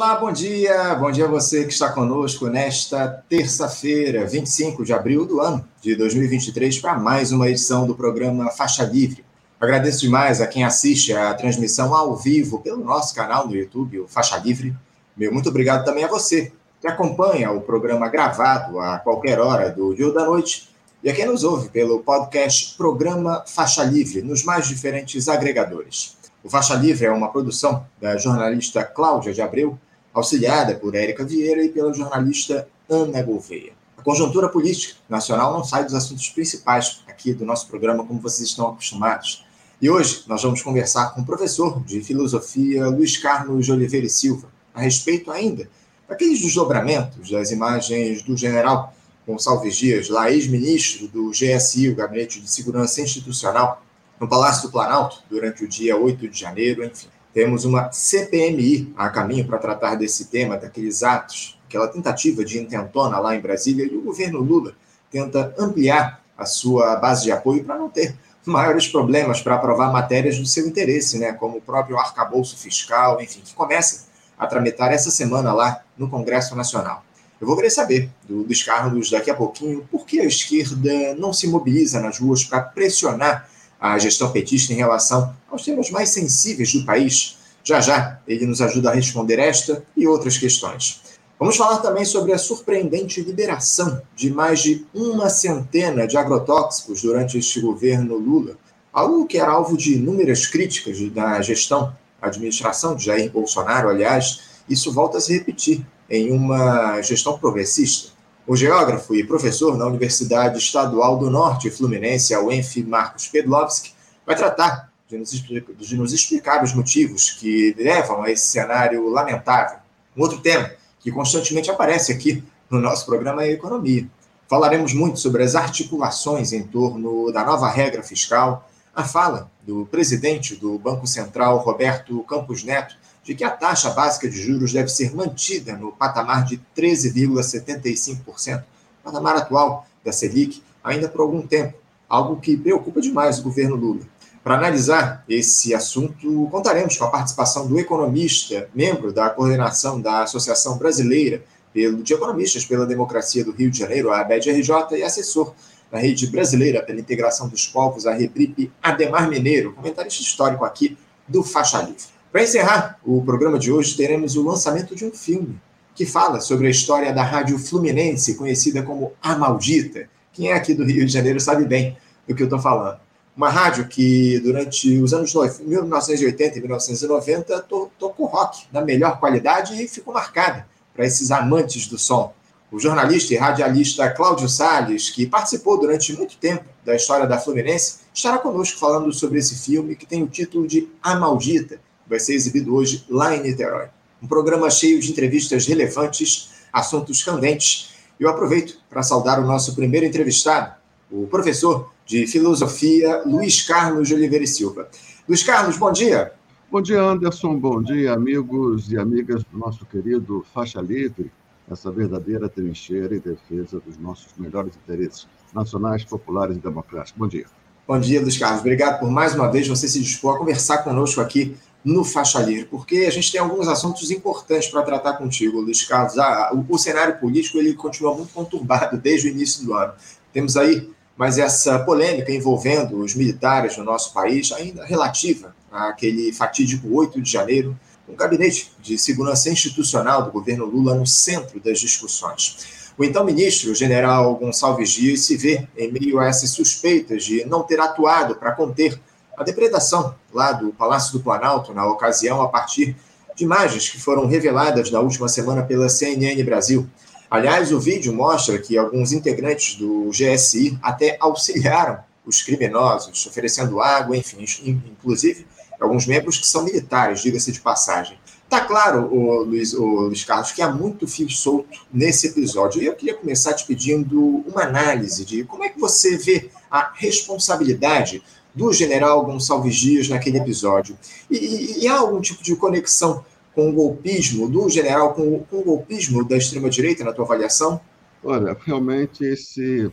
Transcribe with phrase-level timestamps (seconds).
[0.00, 0.94] Olá, bom dia.
[0.94, 5.96] Bom dia a você que está conosco nesta terça-feira, 25 de abril do ano de
[5.96, 9.24] 2023, para mais uma edição do programa Faixa Livre.
[9.60, 14.06] Agradeço demais a quem assiste a transmissão ao vivo pelo nosso canal no YouTube, o
[14.06, 14.72] Faixa Livre.
[15.16, 19.92] Meu muito obrigado também a você que acompanha o programa gravado a qualquer hora do
[19.96, 20.68] dia ou da noite
[21.02, 26.16] e a quem nos ouve pelo podcast Programa Faixa Livre nos mais diferentes agregadores.
[26.44, 29.76] O Faixa Livre é uma produção da jornalista Cláudia de Abreu,
[30.12, 33.72] auxiliada por Érica Vieira e pela jornalista Ana Gouveia.
[33.96, 38.48] A conjuntura política nacional não sai dos assuntos principais aqui do nosso programa, como vocês
[38.48, 39.44] estão acostumados.
[39.80, 44.10] E hoje nós vamos conversar com o professor de filosofia Luiz Carlos de Oliveira e
[44.10, 45.68] Silva, a respeito ainda
[46.08, 48.94] daqueles desdobramentos das imagens do general
[49.26, 53.82] Gonçalves Dias, lá ex-ministro do GSI, o Gabinete de Segurança Institucional,
[54.18, 57.08] no Palácio do Planalto, durante o dia 8 de janeiro, enfim.
[57.32, 63.18] Temos uma CPMI a caminho para tratar desse tema, daqueles atos, aquela tentativa de intentona
[63.18, 64.74] lá em Brasília, e o governo Lula
[65.10, 70.38] tenta ampliar a sua base de apoio para não ter maiores problemas para aprovar matérias
[70.38, 74.06] do seu interesse, né, como o próprio arcabouço fiscal, enfim, que começa
[74.38, 77.04] a tramitar essa semana lá no Congresso Nacional.
[77.40, 81.32] Eu vou querer saber do Luiz Carlos daqui a pouquinho por que a esquerda não
[81.32, 83.48] se mobiliza nas ruas para pressionar
[83.80, 87.38] a gestão petista em relação aos temas mais sensíveis do país.
[87.62, 91.02] Já já ele nos ajuda a responder esta e outras questões.
[91.38, 97.38] Vamos falar também sobre a surpreendente liberação de mais de uma centena de agrotóxicos durante
[97.38, 98.56] este governo Lula,
[98.92, 104.92] algo que era alvo de inúmeras críticas da gestão, administração de Jair Bolsonaro, aliás, isso
[104.92, 108.17] volta a se repetir em uma gestão progressista.
[108.48, 113.92] O geógrafo e professor na Universidade Estadual do Norte Fluminense, a UENF, Marcos Pedlovski,
[114.24, 119.06] vai tratar de nos, explicar, de nos explicar os motivos que levam a esse cenário
[119.10, 119.76] lamentável.
[120.16, 124.08] Um outro tema que constantemente aparece aqui no nosso programa é economia.
[124.48, 128.66] Falaremos muito sobre as articulações em torno da nova regra fiscal,
[128.96, 132.96] a fala do presidente do Banco Central, Roberto Campos Neto,
[133.28, 138.64] de que a taxa básica de juros deve ser mantida no patamar de 13,75%,
[139.04, 141.74] patamar atual da Selic, ainda por algum tempo,
[142.08, 144.00] algo que preocupa demais o governo Lula.
[144.42, 150.78] Para analisar esse assunto, contaremos com a participação do economista, membro da coordenação da Associação
[150.78, 151.42] Brasileira
[151.74, 155.52] de Economistas pela Democracia do Rio de Janeiro, a ABED-RJ, e assessor
[155.92, 160.96] da Rede Brasileira pela Integração dos Povos, a REPRIP, Ademar Mineiro, comentarista histórico aqui
[161.28, 162.17] do Faixa Livre.
[162.30, 165.60] Para encerrar o programa de hoje, teremos o lançamento de um filme
[165.94, 170.08] que fala sobre a história da Rádio Fluminense, conhecida como A Maldita.
[170.32, 171.96] Quem é aqui do Rio de Janeiro sabe bem
[172.26, 173.00] do que eu estou falando
[173.38, 179.80] uma rádio que durante os anos 1980 e 1990 to tocou rock na melhor qualidade
[179.80, 182.34] e ficou marcada para esses amantes do som.
[182.72, 188.00] O jornalista e radialista Cláudio Salles, que participou durante muito tempo da história da Fluminense,
[188.12, 192.34] estará conosco falando sobre esse filme que tem o título de A Maldita, vai ser
[192.34, 193.88] exibido hoje lá em Niterói.
[194.22, 197.90] Um programa cheio de entrevistas relevantes, assuntos candentes.
[198.18, 200.74] Eu aproveito para saudar o nosso primeiro entrevistado,
[201.10, 204.88] o professor de Filosofia, Luiz Carlos de Oliveira e Silva.
[205.28, 206.32] Luiz Carlos, bom dia.
[206.70, 207.56] Bom dia, Anderson.
[207.56, 211.30] Bom dia, amigos e amigas do nosso querido Faixa Livre,
[211.70, 217.18] essa verdadeira trincheira em defesa dos nossos melhores interesses nacionais, populares e democráticos.
[217.18, 217.46] Bom dia.
[217.86, 218.60] Bom dia, Luiz Carlos.
[218.60, 221.56] Obrigado por mais uma vez você se dispor a conversar conosco aqui
[221.88, 226.18] no Faixa Livre, porque a gente tem alguns assuntos importantes para tratar contigo, Luiz Carlos.
[226.18, 229.94] Ah, o, o cenário político ele continua muito conturbado desde o início do ano.
[230.32, 236.94] Temos aí mas essa polêmica envolvendo os militares no nosso país, ainda relativa àquele fatídico
[236.94, 237.76] 8 de janeiro,
[238.08, 242.92] um gabinete de segurança institucional do governo Lula no centro das discussões.
[242.96, 247.44] O então ministro, o general Gonçalves Dias, se vê em meio a essas suspeitas de
[247.44, 249.00] não ter atuado para conter
[249.38, 252.96] a depredação lá do Palácio do Planalto, na ocasião, a partir
[253.36, 256.88] de imagens que foram reveladas na última semana pela CNN Brasil.
[257.30, 264.16] Aliás, o vídeo mostra que alguns integrantes do GSI até auxiliaram os criminosos, oferecendo água,
[264.16, 265.46] enfim, inclusive
[265.80, 268.18] alguns membros que são militares, diga-se de passagem.
[268.48, 272.82] Tá claro, o Luiz, o Luiz Carlos, que há muito fio solto nesse episódio.
[272.82, 276.90] E eu queria começar te pedindo uma análise de como é que você vê a
[276.94, 278.22] responsabilidade
[278.58, 280.98] do general Gonçalves Dias naquele episódio.
[281.30, 283.24] E, e, e há algum tipo de conexão
[283.54, 287.80] com o golpismo do general, com, com o golpismo da extrema-direita, na tua avaliação?
[288.22, 289.88] Olha, realmente esse,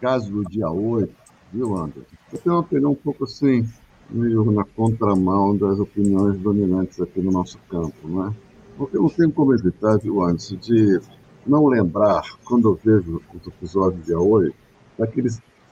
[0.00, 1.14] caso do dia 8,
[1.52, 2.02] viu, André?
[2.32, 3.68] Eu tenho uma opinião um pouco assim,
[4.10, 8.32] meio na contramão das opiniões dominantes aqui no nosso campo, não é?
[8.76, 11.00] Porque eu não tenho como evitar, viu, antes, de
[11.46, 14.52] não lembrar, quando eu vejo os episódios de Aoi,
[14.98, 15.28] daquele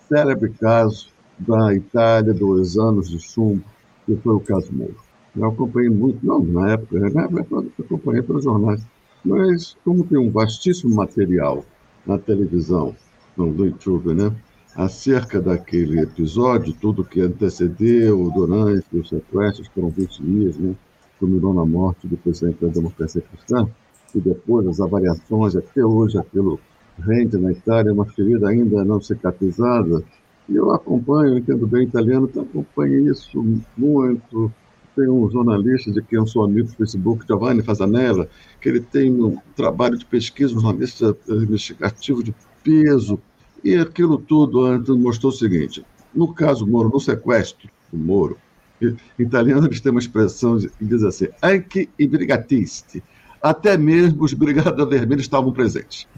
[0.08, 3.64] célebre caso da Itália dos anos de chumbo,
[4.06, 4.96] que foi o caso Moro.
[5.36, 8.84] Eu acompanhei muito, não na época, na época eu acompanhei pelos jornais,
[9.24, 11.64] mas como tem um vastíssimo material
[12.06, 12.94] na televisão,
[13.36, 14.32] no YouTube, né?
[14.76, 20.74] acerca daquele episódio, tudo que antecedeu, durante os sequestros, foram 20 dias, né?
[21.18, 23.68] culminou na morte do presidente da democracia cristã,
[24.14, 26.58] e depois as avaliações, até hoje aquilo
[26.98, 30.02] rende na Itália, uma ferida ainda não cicatrizada.
[30.48, 33.44] Eu acompanho, entendo bem italiano, então acompanho isso
[33.76, 34.52] muito.
[34.94, 38.28] Tem um jornalista de quem eu sou amigo do Facebook, Giovanni Fazanella,
[38.60, 43.18] que ele tem um trabalho de pesquisa, um jornalista investigativo de peso,
[43.62, 48.36] e aquilo tudo antes mostrou o seguinte: no caso Moro, no sequestro do Moro,
[48.80, 53.02] em italiano eles têm uma expressão que diz assim: anche i brigatisti.
[53.44, 56.08] Até mesmo os brigadas vermelhos estavam presentes.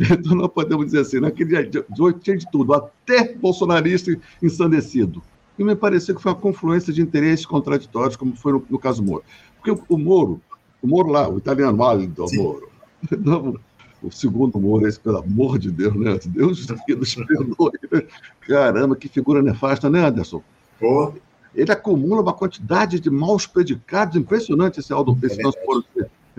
[0.00, 5.22] então nós podemos dizer assim: naquele dia de hoje tinha de tudo, até bolsonarista ensandecido.
[5.58, 9.02] E me pareceu que foi uma confluência de interesses contraditórios, como foi no, no caso
[9.02, 9.22] Moro.
[9.56, 10.40] Porque o, o Moro,
[10.80, 12.70] o Moro lá, o italiano Aldo Moro,
[14.02, 16.18] o segundo Moro, esse, pelo amor de Deus, né?
[16.24, 17.72] Deus nos perdoe.
[17.92, 18.02] Né?
[18.48, 20.42] Caramba, que figura nefasta, né, Anderson?
[21.54, 25.84] Ele acumula uma quantidade de maus predicados impressionante, esse Aldo, esse é nosso Moro.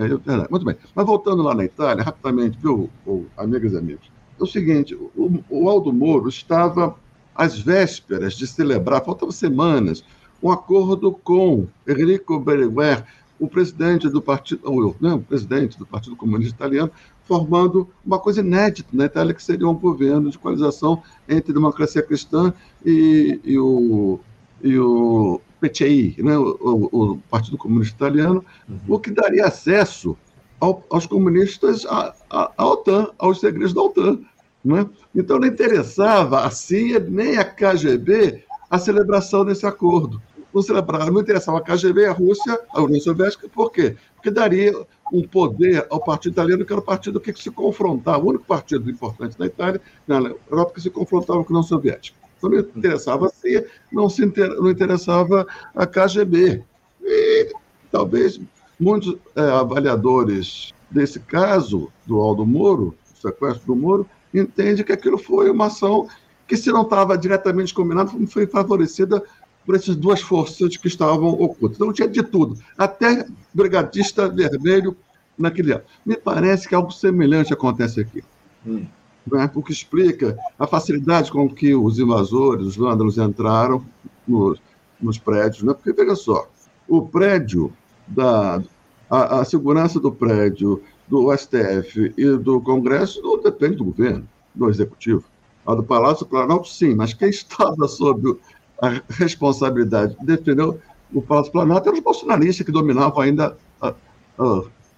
[0.06, 0.76] É, é, muito bem.
[0.96, 2.90] Mas voltando lá na Itália, rapidamente, viu,
[3.38, 4.12] amigas e amigos?
[4.40, 6.96] É o seguinte: o, o Aldo Moro estava
[7.36, 10.04] às vésperas de celebrar, faltavam semanas,
[10.42, 13.06] um acordo com Enrico Berlinguer,
[13.40, 14.62] o presidente do partido,
[15.00, 16.92] não, o presidente do Partido Comunista Italiano,
[17.24, 22.04] formando uma coisa inédita na Itália, que seria um governo de coalização entre a democracia
[22.04, 22.54] cristã
[22.86, 24.20] e, e o,
[24.62, 28.80] e o PCI, né, o, o, Partido Comunista Italiano, uhum.
[28.96, 30.18] o que daria acesso
[30.60, 34.20] ao, aos comunistas à, à, à, OTAN, aos segredos da OTAN.
[34.66, 34.88] Né?
[35.16, 40.22] Então não interessava a CIA nem a KGB a celebração desse acordo.
[40.54, 43.96] Não celebrava, não interessava a KGB, a Rússia, a União Soviética, por quê?
[44.16, 44.74] Porque daria
[45.12, 48.90] um poder ao partido italiano, que era o partido que se confrontava, o único partido
[48.90, 50.18] importante da Itália, na
[50.50, 52.18] Europa, que se confrontava com a União Soviética.
[52.50, 54.50] Não interessava a CIA, não, se inter...
[54.50, 55.46] não interessava
[55.76, 56.64] a KGB.
[57.04, 57.54] E
[57.92, 58.40] talvez
[58.80, 65.18] muitos é, avaliadores desse caso do Aldo Moro, do sequestro do Moro, entendem que aquilo
[65.18, 66.08] foi uma ação
[66.48, 69.24] que, se não estava diretamente combinada, foi favorecida
[69.66, 71.78] por essas duas forças que estavam ocultas.
[71.78, 74.98] Então tinha de tudo, até brigadista vermelho
[75.38, 75.84] naquele ano.
[76.06, 78.24] Me parece que algo semelhante acontece aqui.
[78.66, 78.86] Hum.
[79.30, 79.50] Né?
[79.54, 83.86] O que explica a facilidade com que os invasores, os vândalos, entraram
[84.28, 84.60] nos,
[85.02, 85.64] nos prédios.
[85.64, 85.74] Né?
[85.74, 86.48] Porque, veja só,
[86.88, 87.72] o prédio,
[88.08, 88.62] da,
[89.10, 94.70] a, a segurança do prédio do STF e do Congresso não depende do governo, do
[94.70, 95.24] Executivo.
[95.66, 98.38] A do Palácio Planalto, sim, mas quem estava sob
[98.82, 100.80] a responsabilidade de defender
[101.14, 103.94] o Palácio Planalto eram os bolsonaristas que dominavam ainda a,
[104.38, 104.44] a,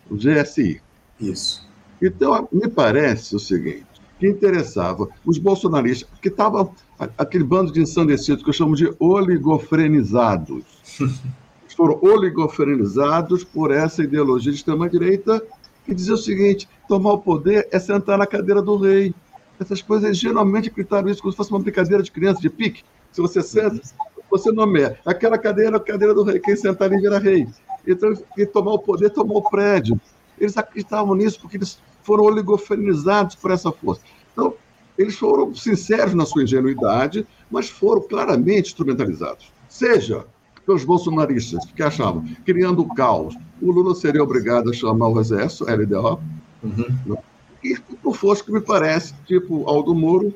[0.09, 0.81] o GSI.
[1.19, 1.67] Isso.
[2.01, 3.85] Então, me parece o seguinte,
[4.23, 6.73] que interessava os bolsonaristas, que estavam
[7.17, 10.63] aquele bando de ensandecidos que eu chamo de oligofrenizados.
[11.75, 15.43] foram oligofrenizados por essa ideologia de extrema-direita
[15.83, 19.13] que dizia o seguinte, tomar o poder é sentar na cadeira do rei.
[19.59, 22.83] Essas coisas geralmente acreditaram isso como se fosse uma brincadeira de criança, de pique.
[23.11, 23.81] Se você senta,
[24.29, 24.97] você nomeia.
[25.05, 26.39] Aquela cadeira é a cadeira do rei.
[26.39, 27.45] Quem sentar ali vira rei.
[27.85, 29.99] Então, quem tomar o poder, tomou o prédio.
[30.39, 34.01] Eles acreditavam nisso porque eles foram oligofrenizados por essa força.
[34.31, 34.53] Então,
[34.97, 39.51] eles foram sinceros na sua ingenuidade, mas foram claramente instrumentalizados.
[39.67, 40.25] Seja
[40.65, 45.65] pelos bolsonaristas, que achavam, criando o caos, o Lula seria obrigado a chamar o exército,
[45.65, 46.21] LDO,
[46.63, 47.17] uhum.
[47.63, 50.33] e por força que me parece, tipo Aldo Moro,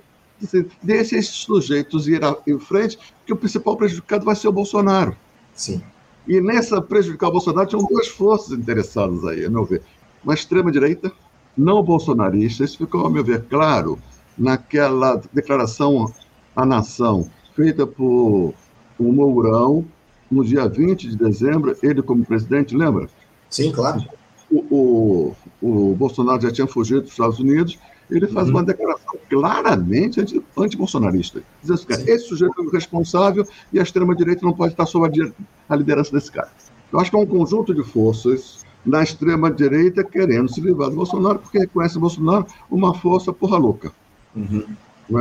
[0.83, 5.15] deixa esses sujeitos ir em frente, que o principal prejudicado vai ser o Bolsonaro.
[5.53, 5.81] Sim.
[6.27, 9.81] E nessa prejudicar o Bolsonaro, tinham duas forças interessadas aí, a meu ver.
[10.24, 11.12] Uma extrema-direita,
[11.57, 13.97] não bolsonarista, isso ficou, a meu ver, claro
[14.37, 16.13] naquela declaração
[16.55, 18.53] à nação feita por
[18.99, 19.85] o Mourão
[20.29, 23.09] no dia 20 de dezembro, ele como presidente, lembra?
[23.49, 24.03] Sim, claro.
[24.51, 28.55] O, o, o Bolsonaro já tinha fugido dos Estados Unidos ele faz uhum.
[28.55, 30.21] uma declaração claramente
[30.57, 31.43] anti-bolsonarista.
[31.61, 35.33] Diz assim, esse sujeito é o responsável e a extrema-direita não pode estar sob
[35.67, 36.49] a liderança desse cara.
[36.91, 41.39] Eu acho que é um conjunto de forças na extrema-direita querendo se livrar do Bolsonaro,
[41.39, 43.91] porque reconhece o Bolsonaro uma força porra louca.
[44.34, 44.63] Uhum.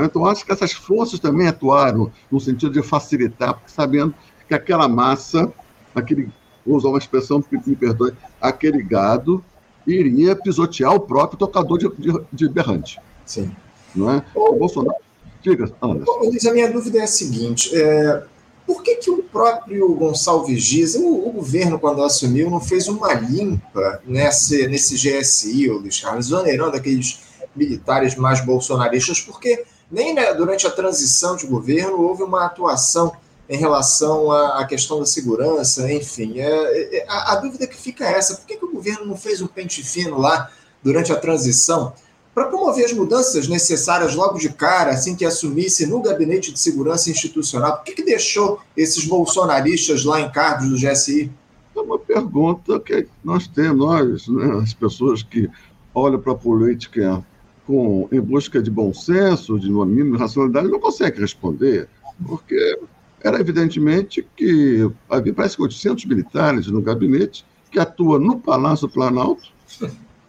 [0.01, 0.05] É?
[0.05, 4.15] Então, acho que essas forças também atuaram no sentido de facilitar, porque sabendo
[4.47, 5.53] que aquela massa,
[5.95, 6.31] aquele
[6.65, 9.45] vou usar uma expressão, me perdoe, aquele gado
[9.87, 12.99] iria pisotear o próprio tocador de, de, de berrante.
[13.25, 13.55] Sim.
[13.95, 14.25] Não é?
[14.35, 14.99] O Bolsonaro.
[15.43, 16.13] Diga, Anderson.
[16.25, 18.25] Luiz, a minha dúvida é a seguinte: é,
[18.67, 23.15] por que, que o próprio Gonçalves Dias, o, o, governo, quando assumiu, não fez uma
[23.15, 27.21] limpa nesse, nesse GSI, Luiz Carlos, exonerando aqueles
[27.55, 29.21] militares mais bolsonaristas?
[29.21, 33.13] Porque nem né, durante a transição de governo houve uma atuação
[33.49, 36.41] em relação à, à questão da segurança, enfim.
[36.41, 39.17] É, é, a, a, dúvida que fica é essa: por que, que o governo não
[39.17, 40.51] fez um pente fino lá
[40.83, 41.93] durante a transição?
[42.37, 47.09] Para promover as mudanças necessárias logo de cara, assim que assumisse no gabinete de segurança
[47.09, 47.76] institucional?
[47.76, 51.33] Por que, que deixou esses bolsonaristas lá em cargos do GSI?
[51.75, 55.49] É uma pergunta que nós temos, nós, né, as pessoas que
[55.95, 57.25] olham para a política
[57.66, 61.88] com, em busca de bom senso, de uma mínima racionalidade, não conseguem responder,
[62.26, 62.78] porque
[63.25, 69.57] era evidentemente que havia parece que 800 militares no gabinete que atuam no Palácio Planalto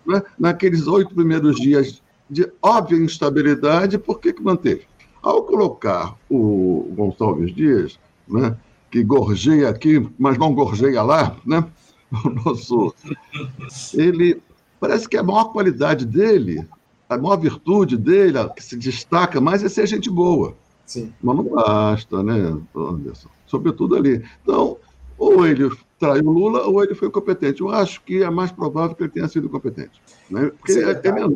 [0.08, 4.84] né, naqueles oito primeiros dias de óbvia instabilidade, por que, que manteve?
[5.22, 8.56] Ao colocar o Gonçalves Dias, né,
[8.90, 11.66] que gorjeia aqui, mas não gorjeia lá, né,
[12.24, 12.94] o nosso,
[13.94, 14.42] ele
[14.80, 16.66] parece que a maior qualidade dele,
[17.10, 20.56] a maior virtude dele, a que se destaca mais é ser gente boa.
[20.86, 21.14] Sim.
[21.22, 23.30] Mas não basta, né, Anderson?
[23.46, 24.24] Sobretudo ali.
[24.42, 24.78] Então,
[25.18, 27.62] ou ele traiu Lula ou ele foi competente.
[27.62, 30.02] Eu acho que é mais provável que ele tenha sido competente.
[30.30, 30.52] Né?
[30.58, 31.28] Porque Sim, é, é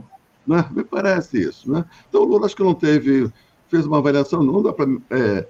[0.47, 0.65] né?
[0.71, 1.71] me parece isso.
[1.71, 1.85] Né?
[2.09, 3.31] Então, o Lula acho que não teve,
[3.69, 5.47] fez uma avaliação, não dá para é,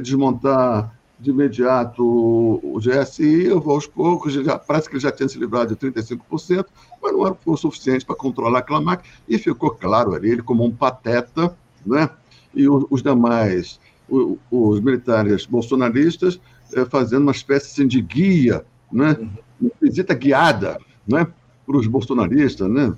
[0.00, 5.28] desmontar de imediato o GSI, eu vou aos poucos, já, parece que ele já tinha
[5.28, 6.66] se livrado de 35%,
[7.00, 10.64] mas não era o suficiente para controlar aquela máquina, e ficou claro ali, ele como
[10.64, 11.56] um pateta,
[11.86, 12.10] né?
[12.52, 16.40] e os, os demais, os, os militares bolsonaristas,
[16.88, 19.16] fazendo uma espécie assim, de guia, né?
[19.60, 21.26] uma visita guiada né?
[21.66, 22.68] para os bolsonaristas.
[22.68, 22.92] Né?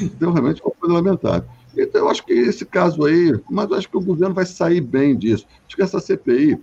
[0.00, 1.48] Então, realmente, foi uma coisa lamentável.
[1.76, 4.80] Então, eu acho que esse caso aí, mas eu acho que o governo vai sair
[4.80, 5.46] bem disso.
[5.66, 6.58] Acho que essa CPI,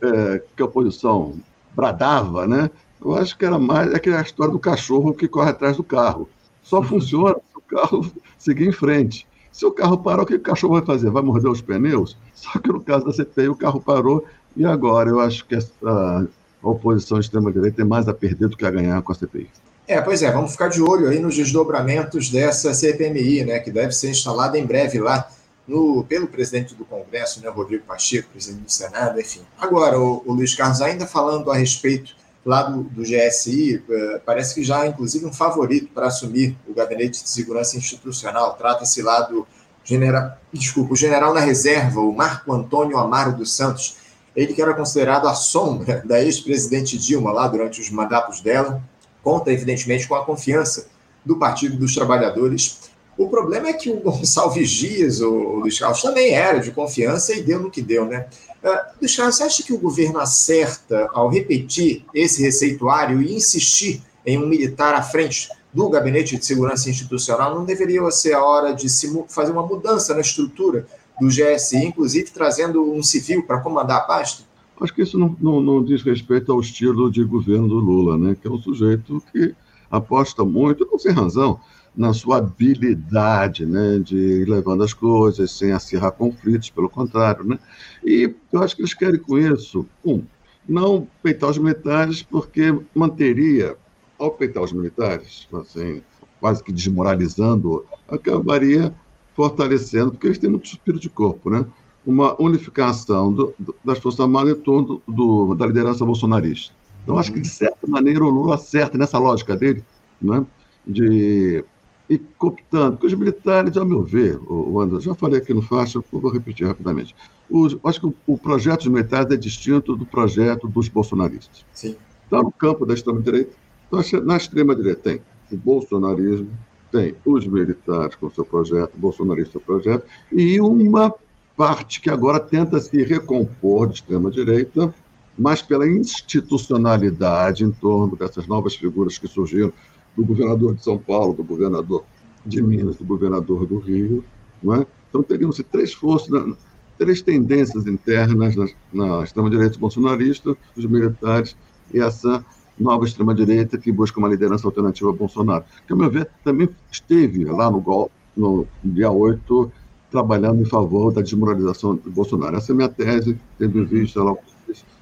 [0.00, 1.34] é, que a oposição
[1.74, 2.70] bradava, né?
[3.04, 6.28] eu acho que era mais aquela história do cachorro que corre atrás do carro.
[6.62, 9.26] Só funciona se o carro seguir em frente.
[9.52, 11.10] Se o carro parar, o que o cachorro vai fazer?
[11.10, 12.16] Vai morder os pneus?
[12.32, 14.24] Só que no caso da CPI, o carro parou
[14.56, 16.26] e agora eu acho que a
[16.62, 19.50] oposição extrema-direita tem mais a perder do que a ganhar com a CPI.
[19.86, 23.92] É, pois é, vamos ficar de olho aí nos desdobramentos dessa CPMI, né, que deve
[23.92, 25.28] ser instalada em breve lá
[25.68, 29.42] no, pelo presidente do Congresso, né, Rodrigo Pacheco, presidente do Senado, enfim.
[29.58, 34.54] Agora, o, o Luiz Carlos, ainda falando a respeito lá do, do GSI, eh, parece
[34.54, 38.54] que já, inclusive, um favorito para assumir o Gabinete de Segurança Institucional.
[38.54, 39.46] Trata-se lá do
[39.82, 43.96] general, desculpa, o general na reserva, o Marco Antônio Amaro dos Santos,
[44.34, 48.82] ele que era considerado a sombra da ex-presidente Dilma lá durante os mandatos dela,
[49.22, 50.88] conta evidentemente com a confiança
[51.24, 52.92] do Partido dos Trabalhadores.
[53.16, 57.42] O problema é que o Gonçalves Dias, o Luiz Carlos, também era de confiança e
[57.42, 58.26] deu no que deu, né?
[58.62, 64.02] Uh, Luiz Carlos, você acha que o governo acerta ao repetir esse receituário e insistir
[64.26, 67.54] em um militar à frente do Gabinete de Segurança Institucional?
[67.54, 68.88] Não deveria ser a hora de
[69.28, 70.86] fazer uma mudança na estrutura
[71.20, 74.44] do GSI, inclusive trazendo um civil para comandar a pasta?
[74.80, 78.36] Acho que isso não, não, não, diz respeito ao estilo de governo do Lula, né?
[78.40, 79.54] que é um sujeito que
[79.90, 81.60] aposta muito, não sem razão,
[81.96, 83.98] na sua habilidade né?
[83.98, 87.44] de ir levando as coisas sem acirrar conflitos, pelo contrário.
[87.44, 87.58] Né?
[88.04, 90.24] E eu acho que eles querem com isso, um,
[90.68, 93.76] não peitar os militares, porque manteria,
[94.18, 96.02] ao peitar os militares, assim,
[96.40, 98.92] quase que desmoralizando, acabaria
[99.34, 101.66] fortalecendo, porque eles têm muito espírito de corpo, né?
[102.06, 106.74] uma unificação do, do, das Forças Armadas em torno do, da liderança bolsonarista.
[107.02, 109.82] Então, acho que, de certa maneira, o Lula acerta nessa lógica dele,
[110.20, 110.44] né?
[110.86, 111.64] de
[112.08, 116.02] ir cooptando, porque os militares, ao meu ver, o, Anderson, já falei aqui no Faixa,
[116.12, 117.14] vou repetir rapidamente,
[117.48, 121.64] os, acho que o, o, projeto dos militares é distinto do projeto dos bolsonaristas.
[121.72, 121.96] Sim.
[122.24, 123.52] Está no campo da extrema-direita.
[123.86, 126.50] Então, na extrema-direita tem o bolsonarismo,
[126.94, 131.12] tem os militares com seu projeto, bolsonarista projeto, e uma
[131.56, 134.94] parte que agora tenta se recompor de extrema-direita,
[135.36, 139.72] mas pela institucionalidade em torno dessas novas figuras que surgiram,
[140.16, 142.04] do governador de São Paulo, do governador
[142.46, 144.24] de Minas, do governador do Rio.
[144.62, 144.86] Não é?
[145.08, 146.56] Então, teriam-se três forças,
[146.96, 151.56] três tendências internas na, na extrema-direita bolsonarista, os militares
[151.92, 152.44] e essa
[152.78, 157.44] nova extrema-direita que busca uma liderança alternativa a Bolsonaro, que, ao meu ver, também esteve
[157.44, 159.72] lá no, golpe, no dia 8,
[160.10, 162.56] trabalhando em favor da desmoralização do Bolsonaro.
[162.56, 164.34] Essa é a minha tese, tendo em vista lá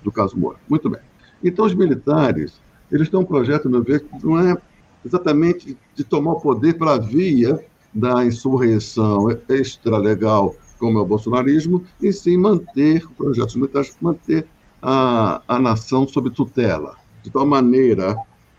[0.03, 0.59] do caso Moura.
[0.69, 1.01] Muito bem.
[1.43, 2.61] Então, os militares,
[2.91, 4.57] eles têm um projeto, meu ver, que não é
[5.05, 7.59] exatamente de tomar o poder pela via
[7.93, 14.47] da insurreição extralegal, como é o bolsonarismo, e sim manter projetos militares, manter
[14.81, 18.17] a, a nação sob tutela, de tal maneira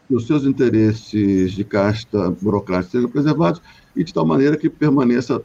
[0.08, 3.62] que os seus interesses de casta burocrática sejam preservados
[3.96, 5.42] e de tal maneira que permaneça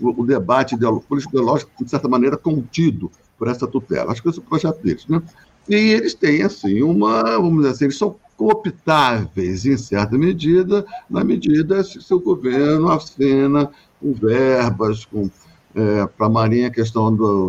[0.00, 4.12] o, o debate político-ideológico, de certa maneira, contido por essa tutela.
[4.12, 5.06] Acho que esse é o projeto deles.
[5.06, 5.22] Né?
[5.68, 11.22] E eles têm, assim, uma, vamos dizer assim, eles são cooptáveis, em certa medida, na
[11.22, 15.30] medida se seu governo acena com verbas, com,
[15.74, 17.48] é, para a Marinha a questão do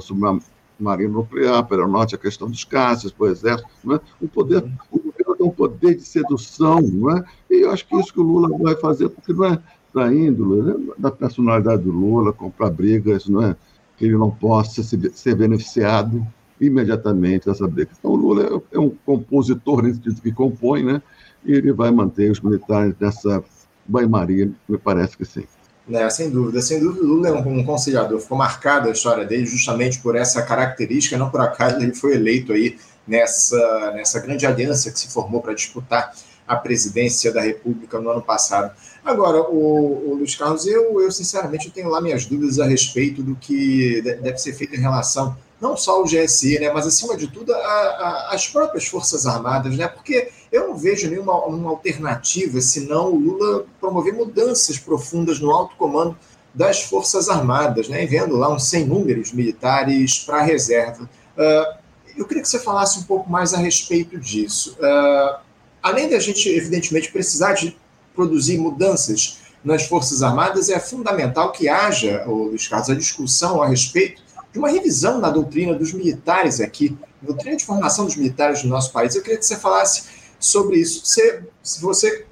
[0.78, 4.00] submarino nuclear, para o Norte a questão dos caças, para o Exército, não é?
[4.22, 7.24] o poder, o governo tem um poder de sedução, não é?
[7.50, 9.60] e eu acho que isso que o Lula vai fazer, porque não é
[9.94, 10.94] da índole, né?
[10.98, 13.56] da personalidade do Lula, comprar brigas, não é?
[13.98, 16.26] que ele não possa ser beneficiado
[16.60, 17.92] imediatamente dessa briga.
[17.98, 21.02] Então, o Lula é, é um compositor nesse sentido que compõe, né?
[21.46, 23.44] E ele vai manter os militares nessa
[23.86, 25.44] banho-maria, me parece que sim.
[25.92, 28.20] É, sem dúvida, sem dúvida, o Lula é um, um conciliador.
[28.20, 31.18] Ficou marcada a história dele justamente por essa característica.
[31.18, 35.54] Não por acaso ele foi eleito aí nessa, nessa grande aliança que se formou para
[35.54, 36.14] disputar
[36.48, 38.74] a presidência da República no ano passado.
[39.04, 43.36] Agora, o, o Luiz Carlos, eu, eu sinceramente tenho lá minhas dúvidas a respeito do
[43.36, 47.54] que deve ser feito em relação não só o GSI, né, mas acima de tudo
[47.54, 53.12] a, a, as próprias Forças Armadas, né, porque eu não vejo nenhuma uma alternativa senão
[53.12, 56.16] o Lula promover mudanças profundas no alto comando
[56.54, 61.10] das Forças Armadas, né, enviando lá uns 100 números militares para a reserva.
[61.36, 61.78] Uh,
[62.16, 64.78] eu queria que você falasse um pouco mais a respeito disso.
[64.80, 65.40] Uh,
[65.82, 67.76] além da gente, evidentemente, precisar de
[68.14, 74.22] produzir mudanças nas Forças Armadas, é fundamental que haja, Luiz Carlos, a discussão a respeito
[74.52, 78.92] de uma revisão na doutrina dos militares aqui, doutrina de formação dos militares do nosso
[78.92, 79.16] país.
[79.16, 80.13] Eu queria que você falasse
[80.46, 81.04] sobre isso.
[81.06, 82.26] Se você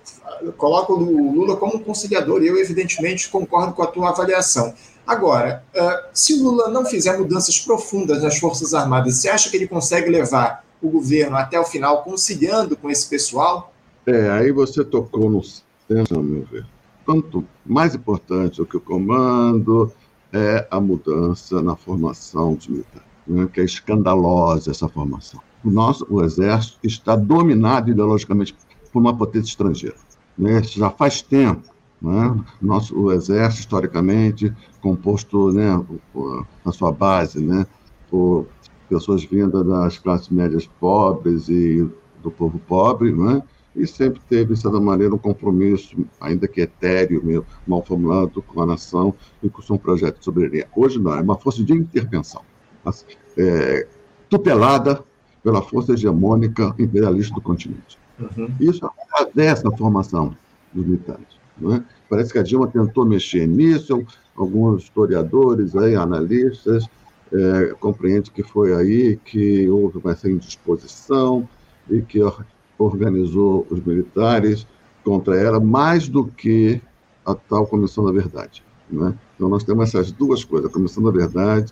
[0.57, 4.73] coloca o Lula como conciliador, e eu, evidentemente, concordo com a tua avaliação.
[5.05, 9.57] Agora, uh, se o Lula não fizer mudanças profundas nas Forças Armadas, você acha que
[9.57, 13.73] ele consegue levar o governo até o final conciliando com esse pessoal?
[14.05, 16.65] É, aí você tocou no centro, meu ver.
[17.05, 19.91] Tanto mais importante do que o comando,
[20.33, 25.41] é a mudança na formação dos militares, né, que é escandalosa essa formação.
[25.63, 28.55] O nosso o exército está dominado ideologicamente
[28.91, 29.95] por uma potência estrangeira.
[30.37, 31.69] Né, já faz tempo.
[32.01, 35.85] Né, nosso, o exército, historicamente, composto né,
[36.65, 37.67] na sua base né,
[38.09, 38.47] por
[38.89, 41.87] pessoas vindas das classes médias pobres e
[42.23, 43.43] do povo pobre, né,
[43.75, 48.65] e sempre teve, de certa maneira, um compromisso, ainda que etéreo, mal formulado, com a
[48.65, 50.67] nação e com seu projeto de soberania.
[50.75, 52.41] Hoje não, é uma força de intervenção,
[53.37, 53.87] é,
[54.29, 55.03] tutelada
[55.43, 57.97] pela força hegemônica imperialista do continente.
[58.19, 58.49] Uhum.
[58.59, 60.35] Isso atravessa a formação
[60.73, 61.41] dos militares.
[61.75, 61.81] É?
[62.09, 66.87] Parece que a Dilma tentou mexer nisso, alguns historiadores, aí, analistas,
[67.31, 71.47] é, compreendem que foi aí que houve uma indisposição
[71.89, 72.19] e que
[72.77, 74.67] organizou os militares
[75.03, 76.81] contra ela mais do que
[77.25, 78.63] a tal Comissão da Verdade.
[78.89, 79.15] Né?
[79.35, 80.69] Então, nós temos essas duas coisas.
[80.69, 81.71] A Comissão da Verdade,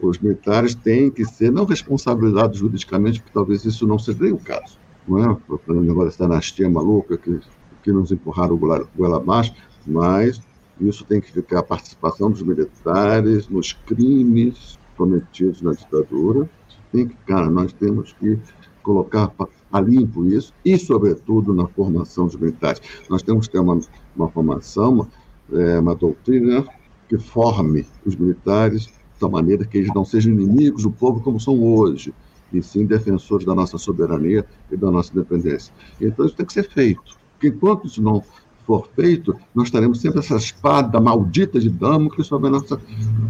[0.00, 4.38] os militares têm que ser não responsabilizados juridicamente, porque talvez isso não seja nem o
[4.38, 4.78] caso.
[5.06, 5.36] Não é?
[5.68, 7.40] O negócio da dinastia maluca que,
[7.82, 9.54] que nos empurraram o goela abaixo,
[9.86, 10.40] mas
[10.80, 16.48] isso tem que ficar a participação dos militares nos crimes cometidos na ditadura.
[16.92, 18.38] Tem que, cara, nós temos que
[18.82, 19.30] colocar
[19.72, 22.80] a limpo isso, e, sobretudo, na formação dos militares.
[23.08, 23.78] Nós temos que ter uma,
[24.16, 25.08] uma formação, uma,
[25.52, 26.64] é, uma doutrina
[27.08, 28.88] que forme os militares
[29.20, 32.12] tal maneira que eles não sejam inimigos do povo como são hoje,
[32.52, 35.72] e sim defensores da nossa soberania e da nossa independência.
[36.00, 37.18] Então, isso tem que ser feito.
[37.34, 38.24] Porque enquanto isso não
[38.66, 42.80] for feito, nós teremos sempre essa espada maldita de Damocles sobre a nossa,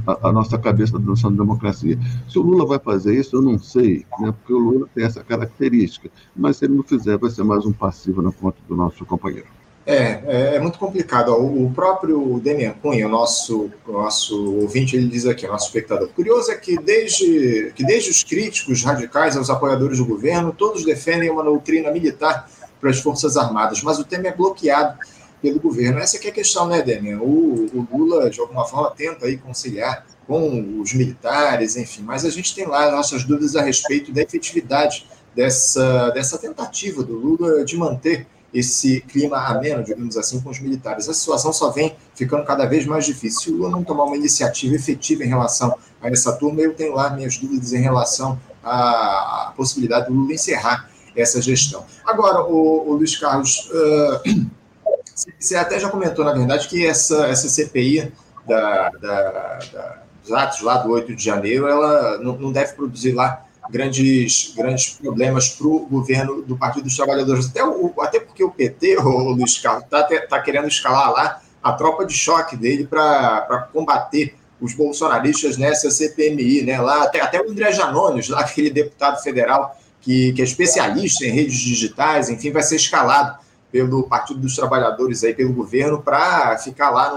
[0.06, 1.98] a, a, nossa cabeça da nossa democracia.
[2.28, 5.22] Se o Lula vai fazer isso, eu não sei, né, porque o Lula tem essa
[5.22, 6.10] característica.
[6.36, 9.59] Mas se ele não fizer, vai ser mais um passivo na conta do nosso companheiro.
[9.90, 11.32] É, é, é muito complicado.
[11.32, 16.08] O próprio Demian Cunha, nosso, nosso ouvinte, ele diz aqui, nosso espectador.
[16.08, 21.28] Curioso é que desde, que desde os críticos radicais aos apoiadores do governo, todos defendem
[21.28, 22.48] uma doutrina militar
[22.80, 24.96] para as Forças Armadas, mas o tema é bloqueado
[25.42, 25.98] pelo governo.
[25.98, 27.18] Essa é a questão, né, Demian?
[27.18, 32.30] O, o, Lula, de alguma forma, tenta aí conciliar com os militares, enfim, mas a
[32.30, 37.76] gente tem lá nossas dúvidas a respeito da efetividade dessa, dessa tentativa do Lula de
[37.76, 41.08] manter esse clima ameno, digamos assim, com os militares.
[41.08, 43.40] A situação só vem ficando cada vez mais difícil.
[43.40, 46.94] Se o Lula não tomar uma iniciativa efetiva em relação a essa turma, eu tenho
[46.94, 51.84] lá minhas dúvidas em relação à possibilidade do Lula encerrar essa gestão.
[52.04, 54.50] Agora, o, o Luiz Carlos, uh,
[55.38, 58.12] você até já comentou, na verdade, que essa, essa CPI
[58.46, 59.30] da, da,
[59.72, 64.52] da, dos atos lá do 8 de janeiro, ela não, não deve produzir lá grandes,
[64.56, 67.46] grandes problemas para o governo do Partido dos Trabalhadores.
[67.46, 71.72] Até, o, até porque o PT, o Luiz Carlos, está tá querendo escalar lá a
[71.72, 76.80] tropa de choque dele para combater os bolsonaristas nessa CPMI, né?
[76.80, 81.30] Lá, até, até o André Janones, lá, aquele deputado federal que, que é especialista em
[81.30, 83.38] redes digitais, enfim, vai ser escalado
[83.70, 87.10] pelo Partido dos Trabalhadores aí, pelo governo, para ficar lá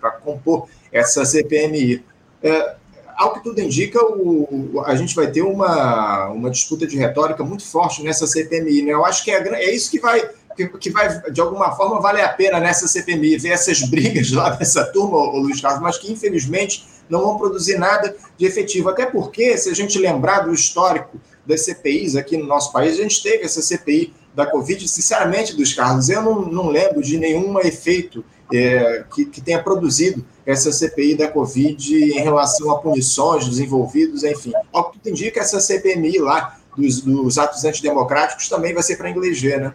[0.00, 2.04] para compor essa CPMI.
[2.42, 2.74] É,
[3.16, 7.64] ao que tudo indica, o, a gente vai ter uma, uma disputa de retórica muito
[7.64, 8.82] forte nessa CPMI.
[8.82, 8.92] Né?
[8.92, 12.22] Eu acho que é, é isso que vai, que, que, vai, de alguma forma, valer
[12.22, 16.12] a pena nessa CPMI, ver essas brigas lá dessa turma, o Luiz Carlos, mas que,
[16.12, 18.90] infelizmente, não vão produzir nada de efetivo.
[18.90, 23.02] Até porque, se a gente lembrar do histórico das CPIs aqui no nosso país, a
[23.02, 27.58] gente teve essa CPI da Covid, sinceramente, Luiz Carlos, eu não, não lembro de nenhum
[27.60, 33.58] efeito é, que, que, tenha produzido essa CPI da Covid em relação a punições dos
[33.58, 34.52] envolvidos, enfim.
[34.72, 39.10] Ao que tu indica, essa CPMI lá dos, dos atos antidemocráticos também vai ser para
[39.10, 39.74] inglês ver, né?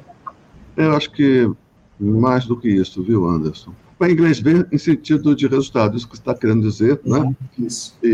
[0.77, 1.51] Eu acho que
[1.99, 3.73] mais do que isso, viu, Anderson?
[3.99, 7.19] Para inglês ver em sentido de resultado, isso que você está querendo dizer, né?
[7.19, 7.35] uhum, né?
[7.59, 7.95] Isso.
[8.01, 8.13] E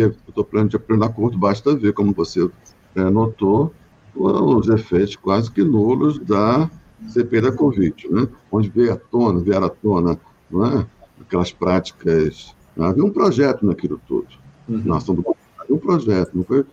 [0.00, 2.48] eu estou planejando de aprender a curto, basta ver, como você
[2.94, 3.72] é, notou,
[4.14, 6.70] os efeitos quase que nulos da
[7.06, 8.28] CPI da Covid, né?
[8.50, 10.18] onde veio à tona, vieram à tona
[10.50, 10.86] não é?
[11.20, 12.54] aquelas práticas.
[12.76, 12.86] Né?
[12.86, 14.28] Havia um projeto naquilo tudo,
[14.68, 14.82] uhum.
[14.84, 15.24] na ação do
[15.58, 16.64] Havia um projeto, não foi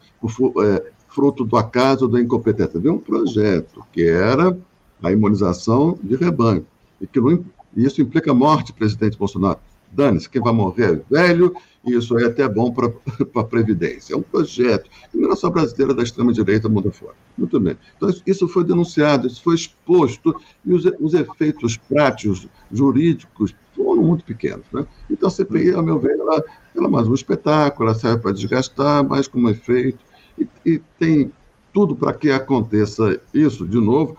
[0.66, 2.78] é, fruto do acaso ou da incompetência.
[2.78, 4.58] Havia um projeto que era
[5.04, 6.66] a imunização de rebanho.
[7.00, 7.44] E que não,
[7.76, 9.60] isso implica morte, presidente Bolsonaro.
[9.96, 11.56] Dane-se, quem vai morrer é velho,
[11.86, 12.92] e isso é até bom para
[13.42, 14.14] a Previdência.
[14.14, 14.90] É um projeto.
[15.14, 17.14] E não é brasileira da extrema-direita, mundo fora.
[17.38, 17.78] Muito bem.
[17.96, 24.26] Então, isso foi denunciado, isso foi exposto, e os, os efeitos práticos, jurídicos, foram muito
[24.26, 24.66] pequenos.
[24.72, 24.86] Né?
[25.10, 26.44] Então, a CPI, ao meu ver, ela,
[26.76, 30.00] ela é mais um espetáculo, ela serve para desgastar, mais como efeito,
[30.38, 31.32] e, e tem
[31.74, 34.18] tudo para que aconteça isso de novo,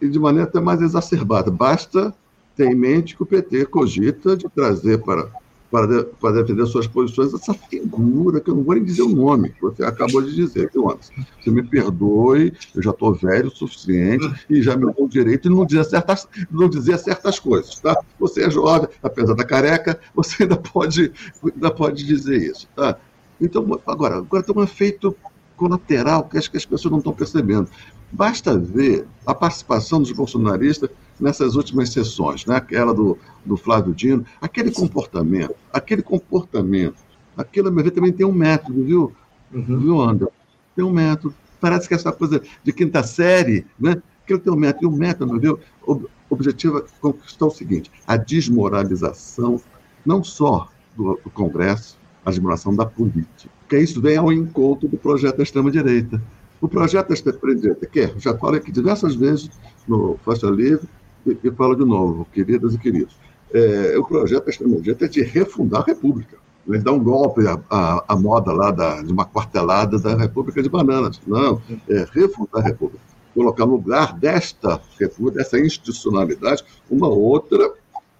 [0.00, 1.50] e de maneira até mais exacerbada.
[1.50, 2.14] Basta
[2.60, 5.28] ter em mente que o PT cogita de trazer para,
[5.70, 9.48] para, para defender suas posições essa figura, que eu não vou nem dizer o nome,
[9.48, 11.14] que você acabou de dizer, viu, Anderson?
[11.40, 15.48] Você me perdoe, eu já estou velho o suficiente e já me dou o direito
[15.48, 17.98] de não dizer certas, não dizer certas coisas, tá?
[18.18, 21.10] Você é jovem, apesar da careca, você ainda pode,
[21.42, 22.98] ainda pode dizer isso, tá?
[23.40, 25.16] Então, agora, agora tem um efeito
[25.56, 27.70] colateral que acho que as pessoas não estão percebendo.
[28.12, 32.56] Basta ver a participação dos bolsonaristas nessas últimas sessões, né?
[32.56, 36.96] aquela do, do Flávio Dino, aquele comportamento, aquele comportamento,
[37.36, 39.12] aquilo, a meu ver, também tem um método, viu,
[39.52, 39.78] uhum.
[39.78, 40.28] viu, André?
[40.74, 41.34] Tem um método.
[41.60, 44.00] Parece que essa coisa de quinta série, né?
[44.24, 44.84] Aquilo tem um método.
[44.84, 49.60] E o método, viu, o objetivo é conquistar o seguinte, a desmoralização,
[50.06, 53.50] não só do, do Congresso, a desmoralização da política.
[53.60, 56.22] Porque isso vem ao encontro do projeto da extrema-direita.
[56.60, 59.50] O projeto da extrema-direita quer, já falei aqui diversas vezes
[59.88, 60.88] no Faixa Livre,
[61.26, 63.16] e, falo de novo, queridas e queridos,
[63.52, 66.36] é, o projeto da extrema-direita é de refundar a República.
[66.68, 70.62] Eles dão um golpe à, à, à moda lá da, de uma quartelada da República
[70.62, 71.20] de Bananas.
[71.26, 73.02] Não, é refundar a República.
[73.34, 77.72] Colocar no lugar desta República, dessa institucionalidade, uma outra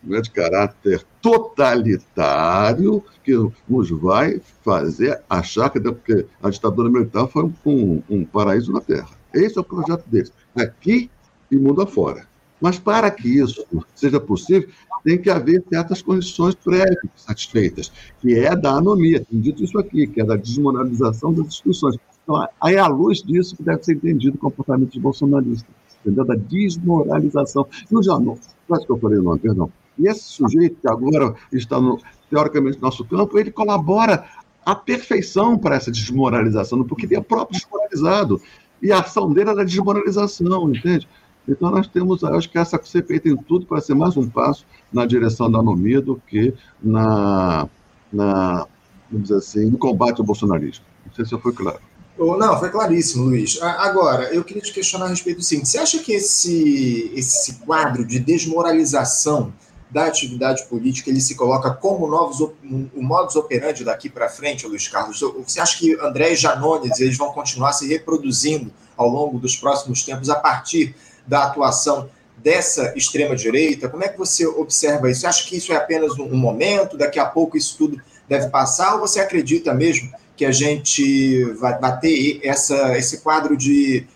[0.02, 3.32] né, de caráter totalitário que
[3.68, 8.80] nos vai fazer achar que, que a ditadura militar foi um, um, um paraíso na
[8.80, 9.10] Terra.
[9.32, 11.10] Esse é o projeto deles, aqui
[11.50, 12.29] e mundo afora.
[12.60, 14.68] Mas para que isso seja possível,
[15.02, 20.06] tem que haver certas condições prévias satisfeitas, que é da anomia, tem dito isso aqui,
[20.06, 21.96] que é da desmoralização das instituições.
[22.22, 26.24] Então, aí é à luz disso que deve ser entendido o comportamento dos bolsonaristas, entendeu?
[26.24, 27.66] Da desmoralização.
[27.90, 29.72] No jornal, quase que eu falei o nome, perdão.
[29.98, 34.24] E esse sujeito que agora está, no, teoricamente, no nosso campo, ele colabora
[34.64, 38.40] à perfeição para essa desmoralização, porque ele é próprio desmoralizado.
[38.82, 41.06] E a ação dele é da desmoralização, entende?
[41.50, 45.04] Então, nós temos, acho que essa CPI tem tudo para ser mais um passo na
[45.04, 47.68] direção da anomia do que na,
[48.12, 48.66] na
[49.10, 50.84] vamos dizer assim, no combate ao bolsonarismo.
[51.04, 51.80] Não sei se fui claro.
[52.18, 53.60] Não, foi claríssimo, Luiz.
[53.62, 58.04] Agora, eu queria te questionar a respeito do seguinte: você acha que esse, esse quadro
[58.04, 59.52] de desmoralização
[59.90, 64.86] da atividade política ele se coloca como novos, o modus operandi daqui para frente, Luiz
[64.86, 65.20] Carlos?
[65.20, 70.04] Você acha que André e Janones eles vão continuar se reproduzindo ao longo dos próximos
[70.04, 70.94] tempos a partir
[71.26, 73.88] da atuação dessa extrema-direita?
[73.88, 75.20] Como é que você observa isso?
[75.20, 78.94] Você acha que isso é apenas um momento, daqui a pouco isso tudo deve passar,
[78.94, 84.06] ou você acredita mesmo que a gente vai, bater essa, esse quadro de,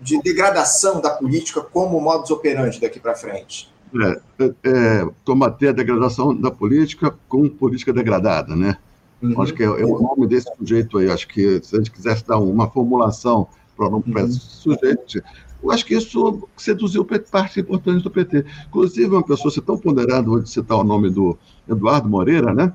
[0.00, 3.70] de degradação da política como modus operandi daqui para frente?
[3.94, 8.76] É, é, é, combater a degradação da política com política degradada, né?
[9.22, 9.40] Uhum.
[9.40, 11.10] Acho que é, é, o nome desse sujeito aí.
[11.10, 13.46] Acho que se a gente quisesse dar uma formulação
[13.76, 14.02] para uhum.
[14.16, 15.22] esse sujeito,
[15.64, 18.44] eu acho que isso seduziu parte importante do PT.
[18.68, 22.72] Inclusive, uma pessoa, se tão ponderada, vou citar o nome do Eduardo Moreira, né?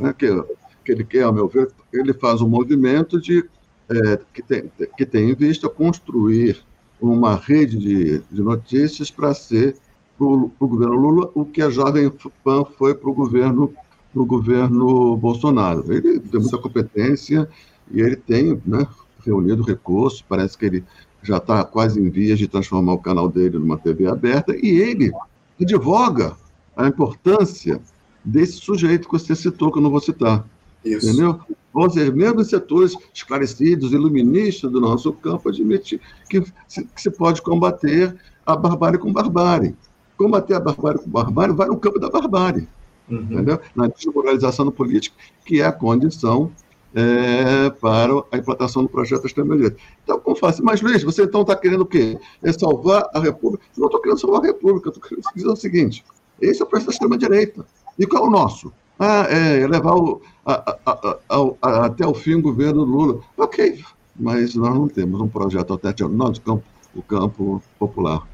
[0.00, 0.26] né que,
[0.84, 3.48] que ele quer, ao meu ver, ele faz um movimento de,
[3.88, 6.60] é, que, tem, que tem em vista construir
[7.00, 9.76] uma rede de, de notícias para ser
[10.16, 12.10] para o governo Lula o que a Jovem
[12.44, 13.74] Pan foi para o governo
[14.12, 15.92] pro governo Bolsonaro.
[15.92, 17.48] Ele tem muita competência
[17.90, 18.86] e ele tem né,
[19.24, 20.84] reunido recursos, parece que ele
[21.24, 25.12] já está quase em vias de transformar o canal dele numa TV aberta, e ele
[25.60, 26.36] advoga
[26.76, 27.80] a importância
[28.24, 30.44] desse sujeito que você citou, que eu não vou citar.
[30.84, 31.08] Isso.
[31.08, 31.40] Entendeu?
[31.72, 37.10] Ou seja, mesmo em setores esclarecidos, iluministas do nosso campo, admite que se, que se
[37.10, 38.14] pode combater
[38.46, 39.74] a barbárie com barbárie.
[40.16, 42.68] Combater a barbárie com barbárie vai no campo da barbárie.
[43.08, 43.22] Uhum.
[43.22, 43.60] Entendeu?
[43.74, 46.52] Na desmoralização política, que é a condição
[46.94, 49.76] é, para a implantação do projeto extrema-direita.
[50.02, 50.60] Então, como faz?
[50.60, 52.16] Mas, Luiz, você então está querendo o quê?
[52.42, 53.64] É salvar a República?
[53.76, 56.04] Eu não estou querendo salvar a República, estou querendo dizer o seguinte:
[56.40, 57.66] esse é o projeto da extrema-direita.
[57.98, 58.72] E qual é o nosso?
[58.98, 61.18] Ah, é levar o, a, a,
[61.62, 63.20] a, até o fim o governo Lula.
[63.36, 63.82] Ok,
[64.14, 66.10] mas nós não temos um projeto alternativo.
[66.10, 68.26] Nós, o campo, o campo popular.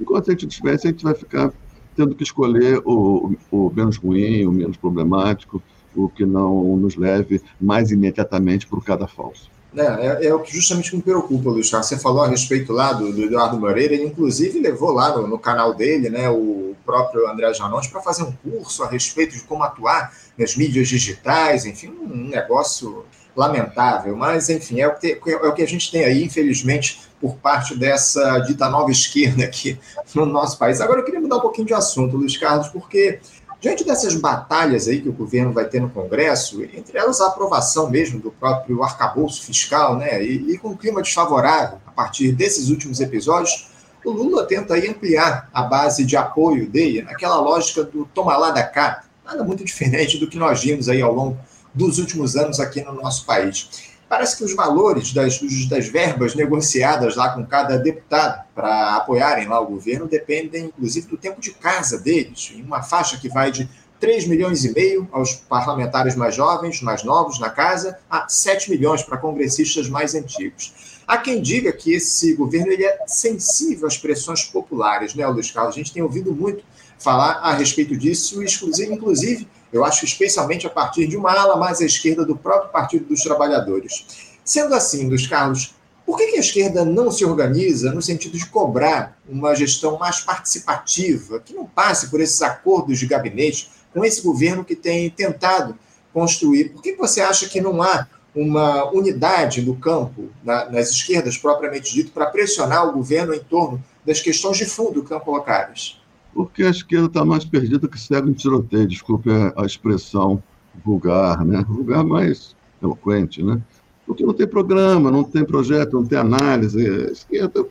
[0.00, 1.52] Enquanto a gente tivesse, a gente vai ficar
[1.94, 5.62] tendo que escolher o, o menos ruim, o menos problemático,
[5.94, 9.50] o que não nos leve mais imediatamente para o cada falso.
[9.74, 11.88] É, é, é, o que justamente me preocupa, Luiz Carlos.
[11.88, 15.38] Você falou a respeito lá do, do Eduardo Moreira, ele inclusive levou lá no, no
[15.38, 19.62] canal dele, né, o próprio André Janotti, para fazer um curso a respeito de como
[19.62, 25.54] atuar nas mídias digitais, enfim, um negócio lamentável, mas enfim, é o, que, é o
[25.54, 29.78] que a gente tem aí, infelizmente, por parte dessa dita nova esquerda aqui
[30.14, 30.80] no nosso país.
[30.82, 33.20] Agora eu queria mudar um pouquinho de assunto, Luiz Carlos, porque
[33.62, 37.88] Diante dessas batalhas aí que o governo vai ter no Congresso, entre elas a aprovação
[37.88, 42.70] mesmo do próprio arcabouço fiscal, né, e, e com um clima desfavorável a partir desses
[42.70, 43.68] últimos episódios,
[44.04, 48.50] o Lula tenta aí ampliar a base de apoio dele naquela lógica do toma lá
[48.50, 51.38] da cá, nada muito diferente do que nós vimos aí ao longo
[51.72, 57.16] dos últimos anos aqui no nosso país parece que os valores das, das verbas negociadas
[57.16, 61.96] lá com cada deputado para apoiarem lá o governo dependem, inclusive, do tempo de casa
[61.96, 63.66] deles, em uma faixa que vai de
[63.98, 69.02] 3 milhões e meio aos parlamentares mais jovens, mais novos na casa, a 7 milhões
[69.02, 71.00] para congressistas mais antigos.
[71.06, 75.74] Há quem diga que esse governo ele é sensível às pressões populares, né, Luiz Carlos?
[75.74, 76.62] A gente tem ouvido muito
[76.98, 81.84] falar a respeito disso, inclusive, eu acho especialmente a partir de uma ala mais à
[81.84, 84.36] esquerda do próprio Partido dos Trabalhadores.
[84.44, 89.16] Sendo assim, Luiz Carlos, por que, a esquerda não se organiza no sentido de cobrar
[89.28, 94.64] uma gestão mais participativa, que não passe por esses acordos de gabinete com esse governo
[94.64, 95.78] que tem tentado
[96.12, 96.70] construir?
[96.70, 101.94] Por que você acha que não há uma unidade no campo, na, nas esquerdas propriamente
[101.94, 106.01] dito, para pressionar o governo em torno das questões de fundo que são colocadas?
[106.34, 110.42] Porque a esquerda está mais perdida que cego em tiroteio, desculpe a expressão
[110.84, 111.64] vulgar, né?
[111.68, 113.60] vulgar mais eloquente, né?
[114.06, 116.86] porque não tem programa, não tem projeto, não tem análise.
[116.86, 117.66] A esquerda,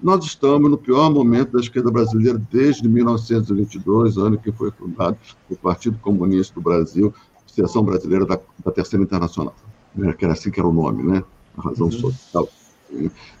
[0.00, 5.16] nós estamos no pior momento da esquerda brasileira desde 1922, ano que foi fundado
[5.50, 7.12] o Partido Comunista do Brasil,
[7.46, 9.54] Seção Brasileira da, da Terceira Internacional,
[10.18, 11.22] que era assim que era o nome, né?
[11.56, 11.92] A razão uhum.
[11.92, 12.48] social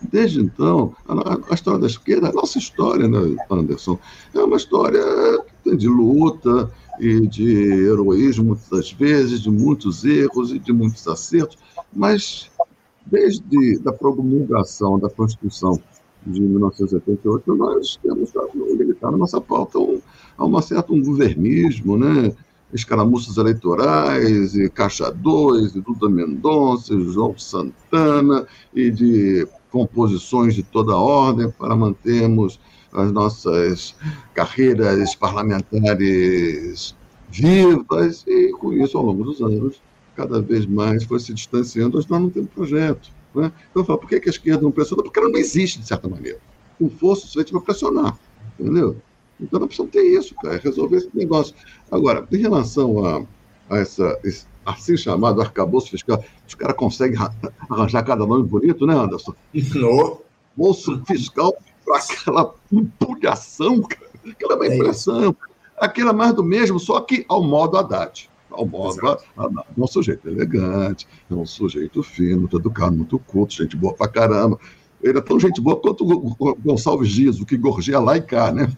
[0.00, 3.98] Desde então, a, a, história da esquerda, a nossa história, né, Anderson,
[4.34, 5.02] é uma história
[5.64, 11.58] de luta e de heroísmo, muitas vezes, de muitos erros e de muitos acertos,
[11.92, 12.50] mas
[13.06, 15.80] desde a promulgação da Constituição
[16.26, 18.32] de 1988, nós temos
[18.76, 20.00] militar na nossa pauta um,
[20.38, 22.32] a uma certa um governismo, né?
[22.72, 30.62] Escaramuças eleitorais, e Caixa 2, e Duda Mendonça, e João Santana, e de composições de
[30.62, 32.58] toda ordem para mantermos
[32.92, 33.94] as nossas
[34.34, 36.94] carreiras parlamentares
[37.30, 39.80] vivas, e com isso, ao longo dos anos,
[40.14, 43.10] cada vez mais foi se distanciando, nós não temos projeto.
[43.34, 43.50] Né?
[43.70, 45.02] Então, eu falo, por que a esquerda não pressiona?
[45.02, 46.38] Porque ela não existe, de certa maneira.
[46.78, 48.18] Com força suficiente para pressionar,
[48.58, 48.96] entendeu?
[49.40, 51.54] Então nós precisamos ter isso, cara, resolver esse negócio.
[51.90, 53.24] Agora, em relação a,
[53.70, 57.18] a essa, esse, assim chamado arcabouço fiscal, os caras conseguem
[57.68, 59.34] arranjar cada nome bonito, né, Anderson?
[59.74, 60.22] No.
[60.54, 61.54] Bolso fiscal,
[61.94, 65.34] aquela empulhação, cara, aquela é impressão.
[65.78, 68.30] Aquilo é mais do mesmo, só que ao modo Haddad.
[68.50, 69.66] Ao modo Haddad.
[69.76, 74.08] É um sujeito elegante, é um sujeito fino, muito educado, muito culto, gente boa pra
[74.08, 74.58] caramba.
[75.02, 78.52] Ele é tão gente boa quanto o Gonçalves Dias, o que gorjeia lá e cá,
[78.52, 78.72] né?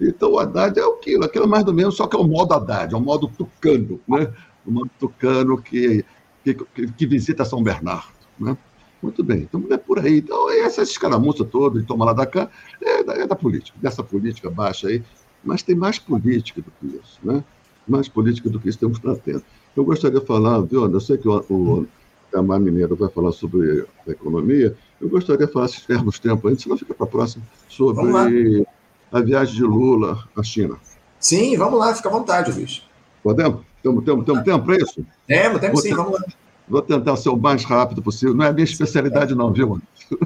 [0.00, 2.92] Então o Haddad é aquilo, aquilo mais do mesmo, só que é o modo Haddad,
[2.92, 4.32] é o modo tucano, né?
[4.66, 6.04] O modo tucano que,
[6.44, 8.56] que, que visita São Bernardo, né?
[9.02, 10.18] Muito bem, então é por aí.
[10.18, 12.50] Então, essa escaramuça toda, de tomar lá da cá,
[12.82, 15.02] é da, é da política, dessa política baixa aí.
[15.44, 17.44] Mas tem mais política do que isso, né?
[17.86, 19.40] Mais política do que isso temos para ter.
[19.76, 21.86] Eu gostaria de falar, viu, eu sei que o, o
[22.30, 26.60] Camar Mineiro vai falar sobre a economia, eu gostaria de falar, se tivermos tempo ainda,
[26.60, 28.66] senão fica para a próxima, sobre
[29.12, 30.76] a viagem de Lula à China.
[31.18, 32.82] Sim, vamos lá, fica à vontade, Luiz.
[33.22, 33.62] Podemos?
[33.82, 35.06] Temos, temos, temos tempo para isso?
[35.26, 36.26] Temos, temos sim, vamos lá.
[36.68, 38.34] Vou tentar ser o mais rápido possível.
[38.34, 39.80] Não é a minha especialidade, não, viu?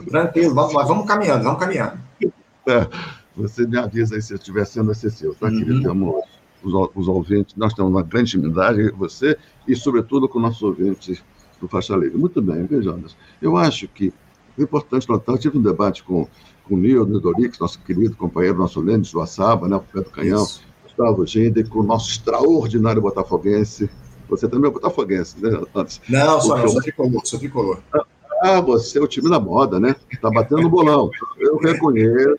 [0.08, 1.98] Tranquilo, vamos lá, vamos caminhando, vamos caminhando.
[2.66, 2.86] É,
[3.36, 5.82] você me avisa aí se eu estiver sendo excessivo, tá, uhum.
[5.82, 6.24] Temos
[6.62, 9.36] os, os ouvintes, nós temos uma grande intimidade, você,
[9.66, 11.22] e sobretudo com nossos ouvintes
[11.60, 12.18] do Faixa Livre.
[12.18, 13.16] Muito bem, vejamos.
[13.40, 14.12] Eu acho que
[14.58, 16.26] é importante notar, eu tive um debate com,
[16.64, 20.10] com o Nildo Dorix, nosso querido companheiro, nosso Lênin do Assaba, né, o pé do
[20.10, 20.62] canhão, Isso.
[20.84, 23.90] Gustavo Ginde, com o nosso extraordinário botafoguense,
[24.28, 26.00] você também é botafoguense, né, Anderson?
[26.08, 27.78] Não, só, eu sou tricolor, sou tricolor.
[28.42, 29.94] Ah, você é o time da moda, né?
[30.20, 31.10] Tá batendo no bolão.
[31.38, 32.38] Eu reconheço.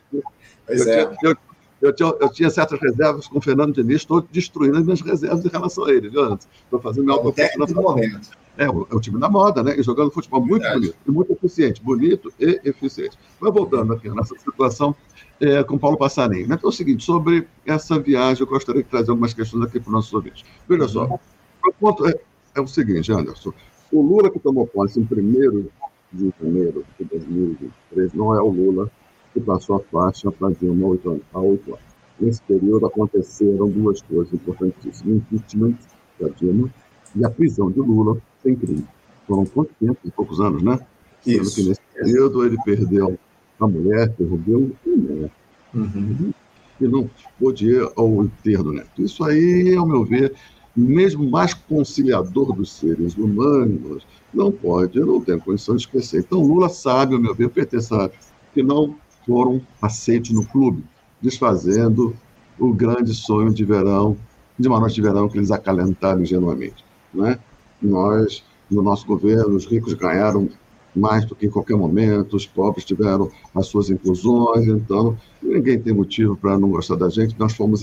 [0.66, 1.06] Pois eu, é.
[1.06, 1.38] tinha, eu,
[1.82, 5.46] eu, tinha, eu tinha certas reservas com o Fernando Diniz, estou destruindo as minhas reservas
[5.46, 6.48] em relação a ele, viu, Anderson?
[6.64, 7.64] Estou fazendo minha autocrítica.
[7.64, 9.80] É, o, é o time da moda, né?
[9.80, 10.80] E jogando futebol muito Verdade.
[10.80, 13.18] bonito, e muito eficiente, bonito e eficiente.
[13.40, 14.96] Mas voltando aqui nessa situação
[15.40, 16.46] é, com Paulo Passarinho.
[16.46, 19.88] Então é o seguinte, sobre essa viagem, eu gostaria de trazer algumas questões aqui para
[19.88, 20.44] os nossos ouvintes.
[20.68, 21.20] Veja só, uhum.
[21.64, 22.14] O ponto é,
[22.56, 23.54] é o seguinte, Anderson.
[23.92, 25.68] O Lula que tomou posse em 1
[26.12, 28.92] de janeiro de 2023 não é o Lula
[29.34, 30.98] que passou a faixa para Dilma
[31.34, 31.92] há oito anos.
[32.20, 35.78] Nesse período aconteceram duas coisas importantíssimas: o impeachment
[36.20, 36.70] da Dilma
[37.16, 38.86] e a prisão de Lula sem crime.
[39.27, 39.97] Foram quanto tempo?
[40.15, 40.80] Poucos anos, né?
[41.25, 41.56] Isso.
[41.56, 43.17] que nesse período ele perdeu
[43.60, 45.32] a mulher, perdeu o neto.
[45.73, 46.34] Uhum.
[46.80, 49.01] E não pôde ir ao enterro neto.
[49.01, 50.34] Isso aí, ao meu ver,
[50.75, 56.21] mesmo mais conciliador dos seres humanos, não pode, não tem condição de esquecer.
[56.21, 58.13] Então, Lula sabe, ao meu ver, o PT sabe,
[58.54, 60.84] que não foram aceitos no clube,
[61.21, 62.15] desfazendo
[62.58, 64.17] o grande sonho de verão,
[64.58, 66.84] de uma noite de verão que eles acalentaram ingenuamente.
[67.13, 67.38] Né?
[67.82, 70.50] Nós, no nosso governo, os ricos ganharam
[70.96, 75.94] mais do que em qualquer momento, os pobres tiveram as suas inclusões, então ninguém tem
[75.94, 77.82] motivo para não gostar da gente, nós fomos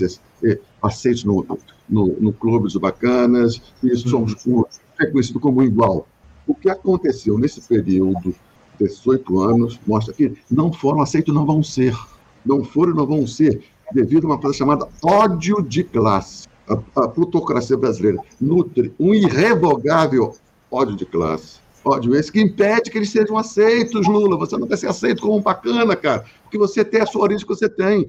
[0.81, 1.45] aceitos no,
[1.89, 4.35] no, no clube dos bacanas, e somos
[4.99, 6.07] reconhecidos como igual.
[6.45, 8.33] O que aconteceu nesse período,
[8.79, 11.95] 18 anos, mostra que não foram aceitos, não vão ser.
[12.45, 13.61] Não foram e não vão ser,
[13.93, 16.47] devido a uma coisa chamada ódio de classe.
[16.69, 20.35] A, a plutocracia brasileira nutre um irrevogável
[20.71, 24.37] ódio de classe ódio esse que impede que eles sejam aceitos, Lula.
[24.37, 27.45] Você não vai ser aceito como um bacana, cara, porque você tem a sua origem
[27.45, 28.07] que você tem.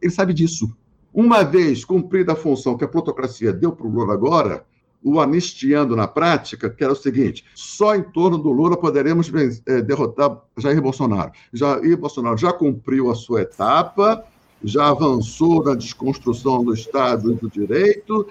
[0.00, 0.74] Ele sabe disso.
[1.12, 4.64] Uma vez cumprida a função que a plutocracia deu para o Lula agora,
[5.04, 9.30] o anistiando na prática, que era o seguinte: só em torno do Lula poderemos
[9.66, 11.32] é, derrotar Jair Bolsonaro.
[11.52, 14.24] Jair Bolsonaro já cumpriu a sua etapa,
[14.64, 18.26] já avançou na desconstrução do Estado e do direito,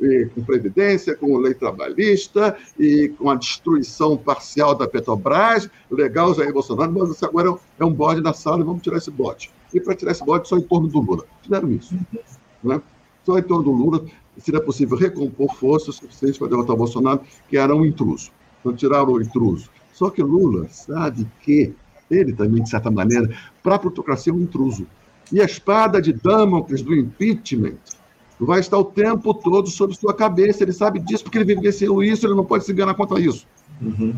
[0.00, 5.70] e com previdência, com lei trabalhista e com a destruição parcial da Petrobras.
[5.90, 9.50] Legal, Jair Bolsonaro, mas você agora é um bode na sala vamos tirar esse bode.
[9.72, 11.24] E para tirar esse bode, só em torno do Lula.
[11.42, 11.94] Fizeram isso.
[12.62, 12.82] Né?
[13.24, 14.04] Só em torno do Lula
[14.38, 18.30] seria possível recompor forças suficientes para derrotar Bolsonaro, que era um intruso.
[18.60, 19.70] Então, tiraram o intruso.
[19.92, 21.74] Só que Lula sabe que
[22.10, 23.30] ele também, de certa maneira,
[23.62, 24.86] para a plutocracia é um intruso.
[25.32, 27.78] E a espada de Damocles do impeachment
[28.38, 30.62] vai estar o tempo todo sobre sua cabeça.
[30.62, 33.46] Ele sabe disso porque ele vivenciou isso, ele não pode se enganar quanto a isso.
[33.80, 34.14] Uhum.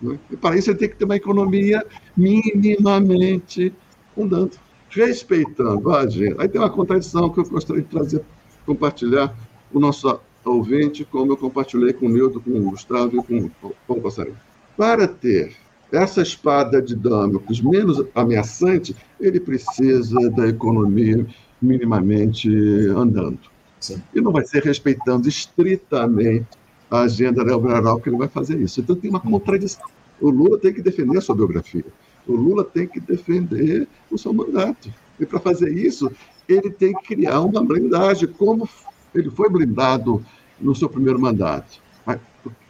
[0.00, 0.18] Né?
[0.30, 1.84] E para isso ele tem que ter uma economia
[2.16, 3.72] minimamente
[4.16, 4.52] andando,
[4.90, 6.42] respeitando a agenda.
[6.42, 8.22] Aí tem uma contradição que eu gostaria de trazer,
[8.66, 9.34] compartilhar
[9.72, 13.50] com o nosso ouvinte, como eu compartilhei com o Nildo, com o Gustavo e com
[13.68, 14.36] o Paulo Passarinho.
[14.76, 15.56] Para ter
[15.92, 21.26] essa espada de Damocles menos ameaçante, ele precisa da economia
[21.60, 22.48] minimamente
[22.96, 23.38] andando.
[23.80, 24.02] Sim.
[24.14, 26.46] E não vai ser respeitando estritamente
[26.90, 28.80] a agenda neoliberal que ele vai fazer isso.
[28.80, 29.86] Então tem uma contradição.
[30.20, 31.84] O Lula tem que defender a sua biografia.
[32.26, 34.92] O Lula tem que defender o seu mandato.
[35.18, 36.10] E para fazer isso,
[36.48, 38.68] ele tem que criar uma blindagem, como
[39.14, 40.24] ele foi blindado
[40.60, 41.80] no seu primeiro mandato.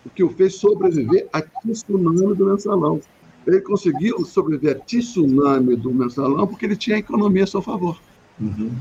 [0.08, 3.00] O que o fez sobreviver a tsunami do mensalão.
[3.46, 8.00] Ele conseguiu sobreviver a tsunami do mensalão porque ele tinha a economia a seu favor.
[8.40, 8.72] Uhum.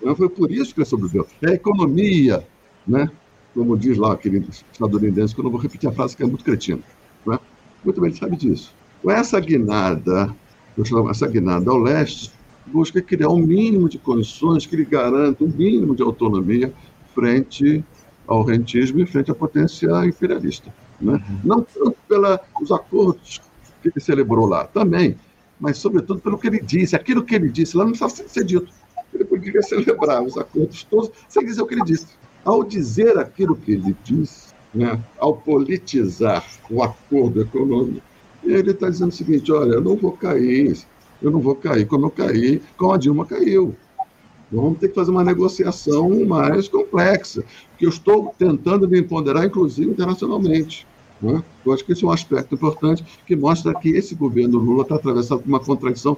[0.00, 1.26] Então, foi por isso que ele sobreviveu.
[1.40, 2.46] É a economia,
[2.86, 3.10] né?
[3.54, 6.44] como diz lá aquele estadunidense, que eu não vou repetir a frase que é muito
[6.44, 6.80] cretina.
[7.24, 7.38] Né?
[7.84, 8.74] Muito bem, ele sabe disso.
[9.02, 10.34] Com essa guinada,
[10.76, 12.30] eu chamo essa guinada ao leste,
[12.66, 16.72] busca criar um mínimo de condições que lhe garanta um mínimo de autonomia
[17.14, 17.84] frente
[18.26, 20.72] ao rentismo e frente à potência imperialista.
[21.00, 21.12] Né?
[21.12, 21.40] Uhum.
[21.44, 23.40] Não tanto pelos acordos
[23.82, 25.16] que ele celebrou lá, também,
[25.60, 26.96] mas sobretudo pelo que ele disse.
[26.96, 28.72] Aquilo que ele disse lá não precisava ser dito.
[29.12, 32.06] Ele poderia celebrar os acordos todos sem dizer o que ele disse.
[32.44, 38.02] Ao dizer aquilo que ele disse, né, ao politizar o acordo econômico,
[38.42, 40.76] ele está dizendo o seguinte: olha, eu não vou cair,
[41.22, 43.74] eu não vou cair como eu caí, como a Dilma caiu.
[44.54, 47.44] Vamos ter que fazer uma negociação mais complexa,
[47.78, 50.86] que eu estou tentando me empoderar, inclusive internacionalmente.
[51.20, 51.42] Né?
[51.64, 54.96] Eu acho que esse é um aspecto importante que mostra que esse governo Lula está
[54.96, 56.16] atravessando uma contradição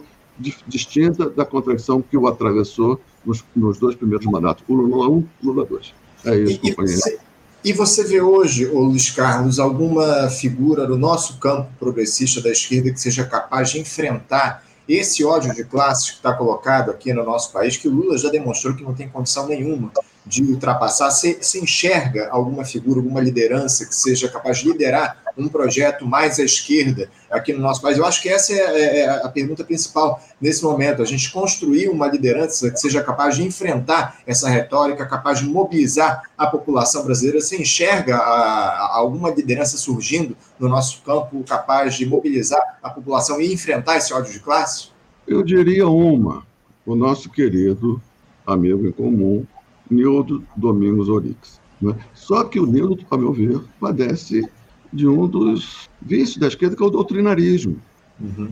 [0.67, 5.47] distinta da contradição que o atravessou nos, nos dois primeiros mandatos, o Lula 1 e
[5.47, 5.95] Lula 2.
[6.27, 7.01] É isso, e, companheiro.
[7.01, 7.19] Você,
[7.65, 12.91] e você vê hoje, ô Luiz Carlos, alguma figura do nosso campo progressista da esquerda
[12.93, 17.53] que seja capaz de enfrentar esse ódio de classes que está colocado aqui no nosso
[17.53, 19.91] país, que o Lula já demonstrou que não tem condição nenhuma
[20.27, 25.49] de ultrapassar, se, se enxerga alguma figura, alguma liderança que seja capaz de liderar um
[25.49, 27.97] projeto mais à esquerda aqui no nosso país?
[27.97, 31.89] Eu acho que essa é, é, é a pergunta principal nesse momento, a gente construir
[31.89, 37.41] uma liderança que seja capaz de enfrentar essa retórica, capaz de mobilizar a população brasileira.
[37.41, 43.41] Você enxerga a, a alguma liderança surgindo no nosso campo capaz de mobilizar a população
[43.41, 44.89] e enfrentar esse ódio de classe?
[45.27, 46.45] Eu diria uma,
[46.85, 48.01] o nosso querido
[48.47, 49.45] amigo em comum,
[49.91, 51.61] Nildo Domingos Orix.
[51.81, 51.95] Né?
[52.15, 54.49] Só que o Nildo, a meu ver, padece
[54.93, 57.77] de um dos vícios da esquerda, que é o doutrinarismo.
[58.21, 58.51] Uhum.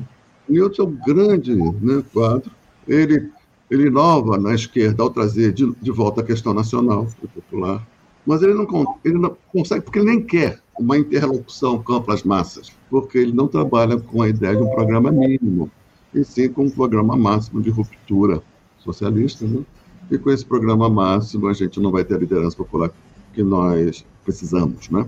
[0.49, 2.51] Nildo é um grande né, quadro.
[2.87, 3.31] Ele,
[3.71, 7.87] ele inova na esquerda ao trazer de, de volta a questão nacional e popular,
[8.27, 12.73] mas ele não, ele não consegue, porque ele nem quer uma interlocução com as massas,
[12.91, 15.71] porque ele não trabalha com a ideia de um programa mínimo,
[16.13, 18.43] e sim com um programa máximo de ruptura
[18.79, 19.63] socialista, né?
[20.11, 22.91] E com esse programa máximo, a gente não vai ter a liderança popular
[23.33, 25.07] que nós precisamos, né?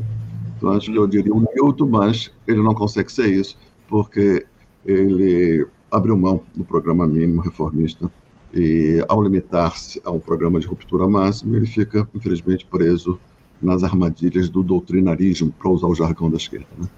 [0.56, 4.46] Então, acho que eu diria o Newton, mas ele não consegue ser isso, porque
[4.84, 8.10] ele abriu mão do programa mínimo reformista
[8.54, 13.18] e, ao limitar-se a um programa de ruptura máxima, ele fica, infelizmente, preso
[13.60, 16.66] nas armadilhas do doutrinarismo, para usar o jargão da esquerda.
[16.78, 16.88] Né?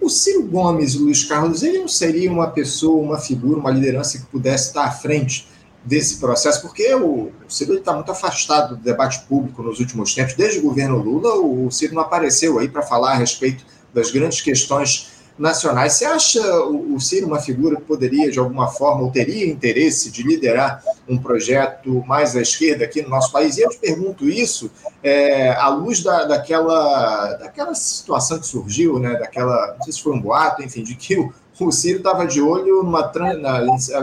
[0.00, 4.24] O, Ciro Gomes, Luiz Carlos, ele não seria uma pessoa, uma figura, uma liderança que
[4.26, 5.46] pudesse estar à frente
[5.84, 10.34] desse processo, porque o, o Ciro está muito afastado do debate público nos últimos tempos.
[10.34, 14.40] Desde o governo Lula, o Ciro não apareceu aí para falar a respeito das grandes
[14.40, 15.94] questões nacionais.
[15.94, 20.10] Você acha o, o Ciro uma figura que poderia, de alguma forma, ou teria interesse
[20.10, 23.56] de liderar um projeto mais à esquerda aqui no nosso país?
[23.56, 24.70] E eu te pergunto isso
[25.02, 30.12] é, à luz da, daquela, daquela situação que surgiu, né, daquela, não sei se foi
[30.14, 33.12] um boato, enfim, de que o o Ciro estava de olho numa,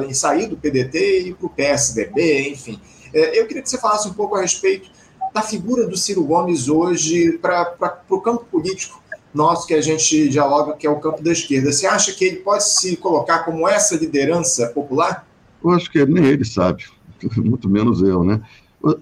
[0.07, 2.79] em sair do PDT e ir para o PSDB, enfim.
[3.13, 4.89] É, eu queria que você falasse um pouco a respeito
[5.33, 9.01] da figura do Ciro Gomes hoje para o campo político
[9.33, 11.71] nosso que a gente dialoga, que é o campo da esquerda.
[11.71, 15.25] Você acha que ele pode se colocar como essa liderança popular?
[15.63, 16.85] Eu acho que nem ele sabe,
[17.37, 18.41] muito menos eu, né?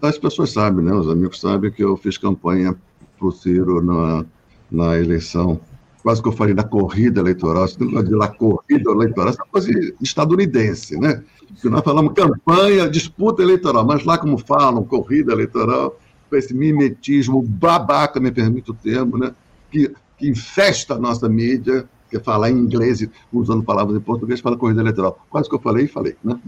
[0.01, 0.93] As pessoas sabem, né?
[0.93, 2.75] Os amigos sabem que eu fiz campanha
[3.17, 4.25] para o Ciro na,
[4.69, 5.59] na eleição
[6.01, 9.69] quase que eu falei da corrida eleitoral, de lá corrida eleitoral, essa coisa
[10.01, 11.23] estadunidense, né?
[11.61, 17.41] Que nós falamos campanha, disputa eleitoral, mas lá como falam, corrida eleitoral, com esse mimetismo
[17.41, 19.33] babaca, me permite o termo, né?
[19.69, 24.39] Que, que infesta a nossa mídia, que é falar em inglês, usando palavras em português,
[24.39, 25.19] fala corrida eleitoral.
[25.29, 26.39] Quase que eu falei e falei, né?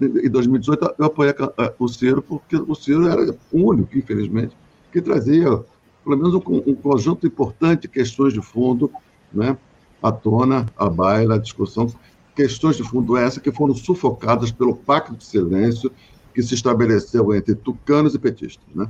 [0.00, 1.34] Em 2018 eu apoiei
[1.78, 4.56] o Ciro, porque o Ciro era o único, infelizmente,
[4.92, 5.64] que trazia
[6.06, 8.88] pelo menos um, um conjunto importante de questões de fundo
[9.34, 9.58] né,
[10.00, 11.92] à tona, à baila, à discussão.
[12.36, 15.90] Questões de fundo essas que foram sufocadas pelo pacto de silêncio
[16.32, 18.64] que se estabeleceu entre tucanos e petistas.
[18.72, 18.86] Né?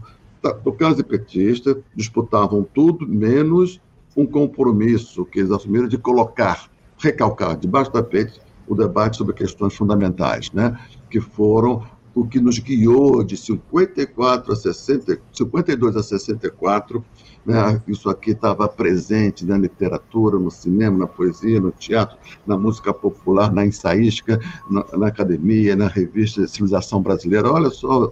[0.63, 3.81] Tucanos e petistas disputavam tudo menos
[4.15, 9.75] um compromisso que eles assumiram de colocar, recalcar debaixo do tapete o debate sobre questões
[9.75, 10.79] fundamentais, né?
[11.09, 11.83] que foram
[12.17, 17.05] o que nos guiou de 54 a 60, 52 a 64.
[17.45, 17.83] Né?
[17.87, 23.53] Isso aqui estava presente na literatura, no cinema, na poesia, no teatro, na música popular,
[23.53, 24.41] na ensaística,
[24.71, 27.53] na, na academia, na revista Civilização Brasileira.
[27.53, 28.11] Olha só,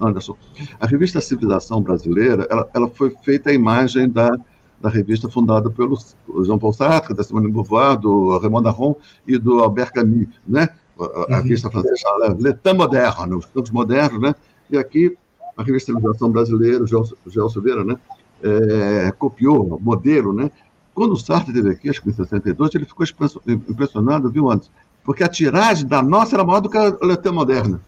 [0.00, 0.34] Anderson,
[0.80, 4.30] a revista Civilização Brasileira ela, ela foi feita à imagem da
[4.78, 5.96] da revista fundada pelo
[6.44, 8.94] Jean Paul Sartre, da Simone Beauvoir, do Raymond Aron
[9.26, 10.68] e do Albert Camus, né?
[10.98, 14.34] A, revista francesa Le Temps Moderne, os tempos modernos, né?
[14.70, 15.16] E aqui
[15.56, 17.96] a revista Civilização Brasileira, o Gelson Silveira, né?
[18.42, 20.50] É, copiou o modelo, né?
[20.94, 23.06] Quando o Sartre teve aqui, acho que em 62, ele ficou
[23.46, 24.70] impressionado, viu, antes?
[25.04, 27.80] Porque a tiragem da nossa era maior do que a Letra Moderna.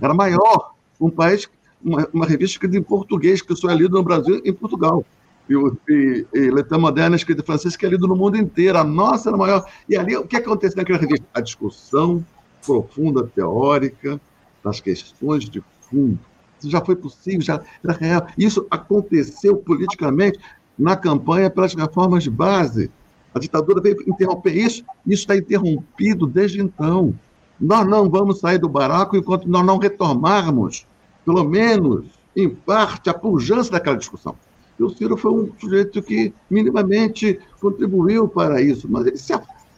[0.00, 0.72] Era maior.
[1.00, 1.48] Um país,
[1.82, 5.04] uma, uma revista escrita em português, que só é lido no Brasil em Portugal.
[5.48, 5.54] E,
[5.88, 8.78] e, e Letra Moderna, escrita em francês, que é lido no mundo inteiro.
[8.78, 9.64] A nossa era maior.
[9.88, 11.26] E ali, o que acontece naquela revista?
[11.34, 12.24] A discussão
[12.66, 14.20] profunda, teórica,
[14.62, 16.18] das questões de fundo.
[16.58, 18.26] Isso já foi possível, já era real.
[18.36, 20.38] Isso aconteceu politicamente
[20.78, 22.90] na campanha pelas reformas de base.
[23.34, 27.14] A ditadura veio interromper isso, isso está interrompido desde então.
[27.60, 30.86] Nós não vamos sair do baraco enquanto nós não retomarmos,
[31.24, 34.34] pelo menos, em parte, a pujança daquela discussão.
[34.78, 39.32] E o Ciro foi um sujeito que minimamente contribuiu para isso, mas ele se,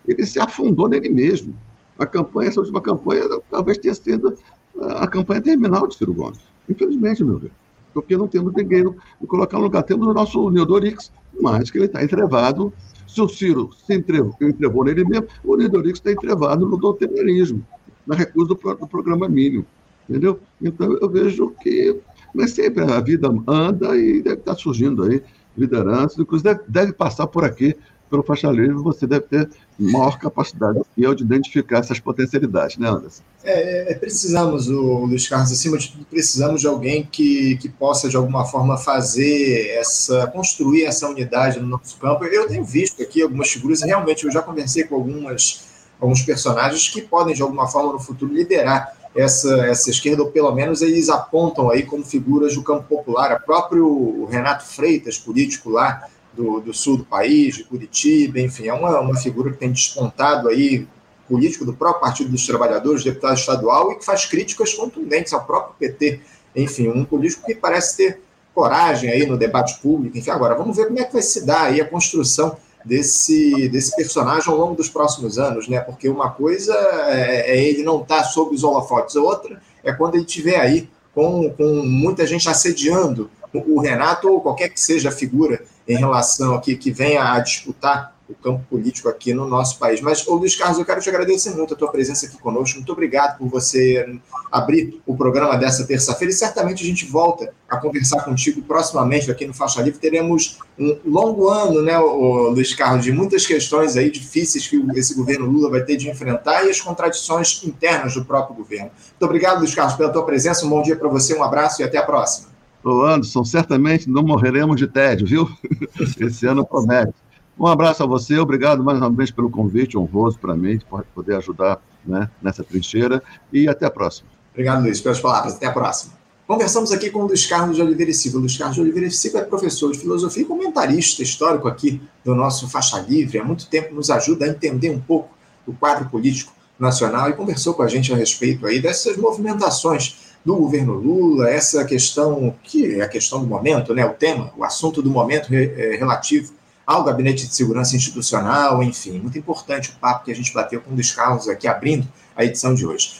[0.06, 1.54] ele se afundou nele mesmo.
[1.98, 4.36] A campanha, essa última campanha, talvez tenha sido
[4.80, 6.38] a campanha terminal de Ciro Gomes.
[6.68, 7.52] Infelizmente, meu Deus.
[7.92, 8.94] Porque não temos ninguém no
[9.26, 9.82] colocar no lugar.
[9.82, 12.72] Temos o nosso Neodorix, mas que ele está entrevado.
[13.06, 17.66] Se o Ciro se entrevou, entrevou nele mesmo, o Neodorix está entrevado no doutrinismo,
[18.06, 19.64] na recusa do, do programa mínimo.
[20.08, 20.38] Entendeu?
[20.62, 21.98] Então, eu vejo que.
[22.34, 25.22] Mas sempre a vida anda e deve estar surgindo aí
[25.56, 27.74] lideranças, inclusive deve, deve passar por aqui
[28.08, 33.22] pelo faixa livre, você deve ter maior capacidade eu de identificar essas potencialidades, né, Anderson?
[33.44, 38.08] É, é, precisamos, o Luiz Carlos, acima de tudo, precisamos de alguém que, que possa,
[38.08, 42.24] de alguma forma, fazer essa, construir essa unidade no nosso campo.
[42.24, 45.64] Eu tenho visto aqui algumas figuras, e realmente eu já conversei com algumas,
[46.00, 50.52] alguns personagens que podem, de alguma forma, no futuro, liderar essa, essa esquerda, ou pelo
[50.52, 53.36] menos eles apontam aí como figuras do campo popular.
[53.36, 56.08] O próprio Renato Freitas, político lá,
[56.38, 60.48] do, do, sul do país, de Curitiba, enfim, é uma, uma figura que tem despontado
[60.48, 60.86] aí,
[61.28, 65.74] político do próprio Partido dos Trabalhadores, deputado estadual, e que faz críticas contundentes ao próprio
[65.78, 66.20] PT.
[66.56, 68.20] Enfim, um político que parece ter
[68.54, 70.16] coragem aí no debate público.
[70.16, 73.94] Enfim, agora vamos ver como é que vai se dar aí a construção desse, desse
[73.94, 75.80] personagem ao longo dos próximos anos, né?
[75.80, 76.72] Porque uma coisa
[77.08, 80.88] é, é ele não estar tá sob os holofotes, outra é quando ele estiver aí
[81.14, 86.54] com, com muita gente assediando o Renato ou qualquer que seja a figura em relação
[86.54, 90.00] aqui que venha a disputar o campo político aqui no nosso país.
[90.02, 92.76] Mas, ô Luiz Carlos, eu quero te agradecer muito a tua presença aqui conosco.
[92.76, 94.04] Muito obrigado por você
[94.52, 99.46] abrir o programa dessa terça-feira e certamente a gente volta a conversar contigo proximamente aqui
[99.46, 99.98] no Faixa Livre.
[99.98, 105.14] Teremos um longo ano, né, ô, Luiz Carlos, de muitas questões aí difíceis que esse
[105.14, 108.90] governo Lula vai ter de enfrentar e as contradições internas do próprio governo.
[108.90, 110.66] Muito obrigado, Luiz Carlos, pela tua presença.
[110.66, 112.57] Um bom dia para você, um abraço e até a próxima.
[112.84, 115.50] Ô Anderson, certamente não morreremos de tédio, viu?
[116.20, 117.14] Esse ano promete.
[117.58, 121.34] Um abraço a você, obrigado mais uma vez pelo convite honroso para mim, de poder
[121.36, 123.20] ajudar né, nessa trincheira,
[123.52, 124.28] e até a próxima.
[124.52, 125.54] Obrigado, Luiz, pelas palavras.
[125.54, 126.12] Até a próxima.
[126.46, 128.38] Conversamos aqui com o Luiz Carlos de Oliveira e Silva.
[128.38, 132.34] Luiz Carlos de Oliveira e Silva é professor de filosofia e comentarista histórico aqui do
[132.34, 133.38] nosso Faixa Livre.
[133.38, 137.74] Há muito tempo nos ajuda a entender um pouco o quadro político nacional e conversou
[137.74, 143.02] com a gente a respeito aí dessas movimentações do governo Lula, essa questão que é
[143.02, 146.54] a questão do momento, né, o tema, o assunto do momento é, relativo
[146.86, 150.92] ao Gabinete de Segurança Institucional, enfim, muito importante o papo que a gente bateu com
[150.92, 151.14] um dos
[151.50, 153.16] aqui abrindo a edição de hoje.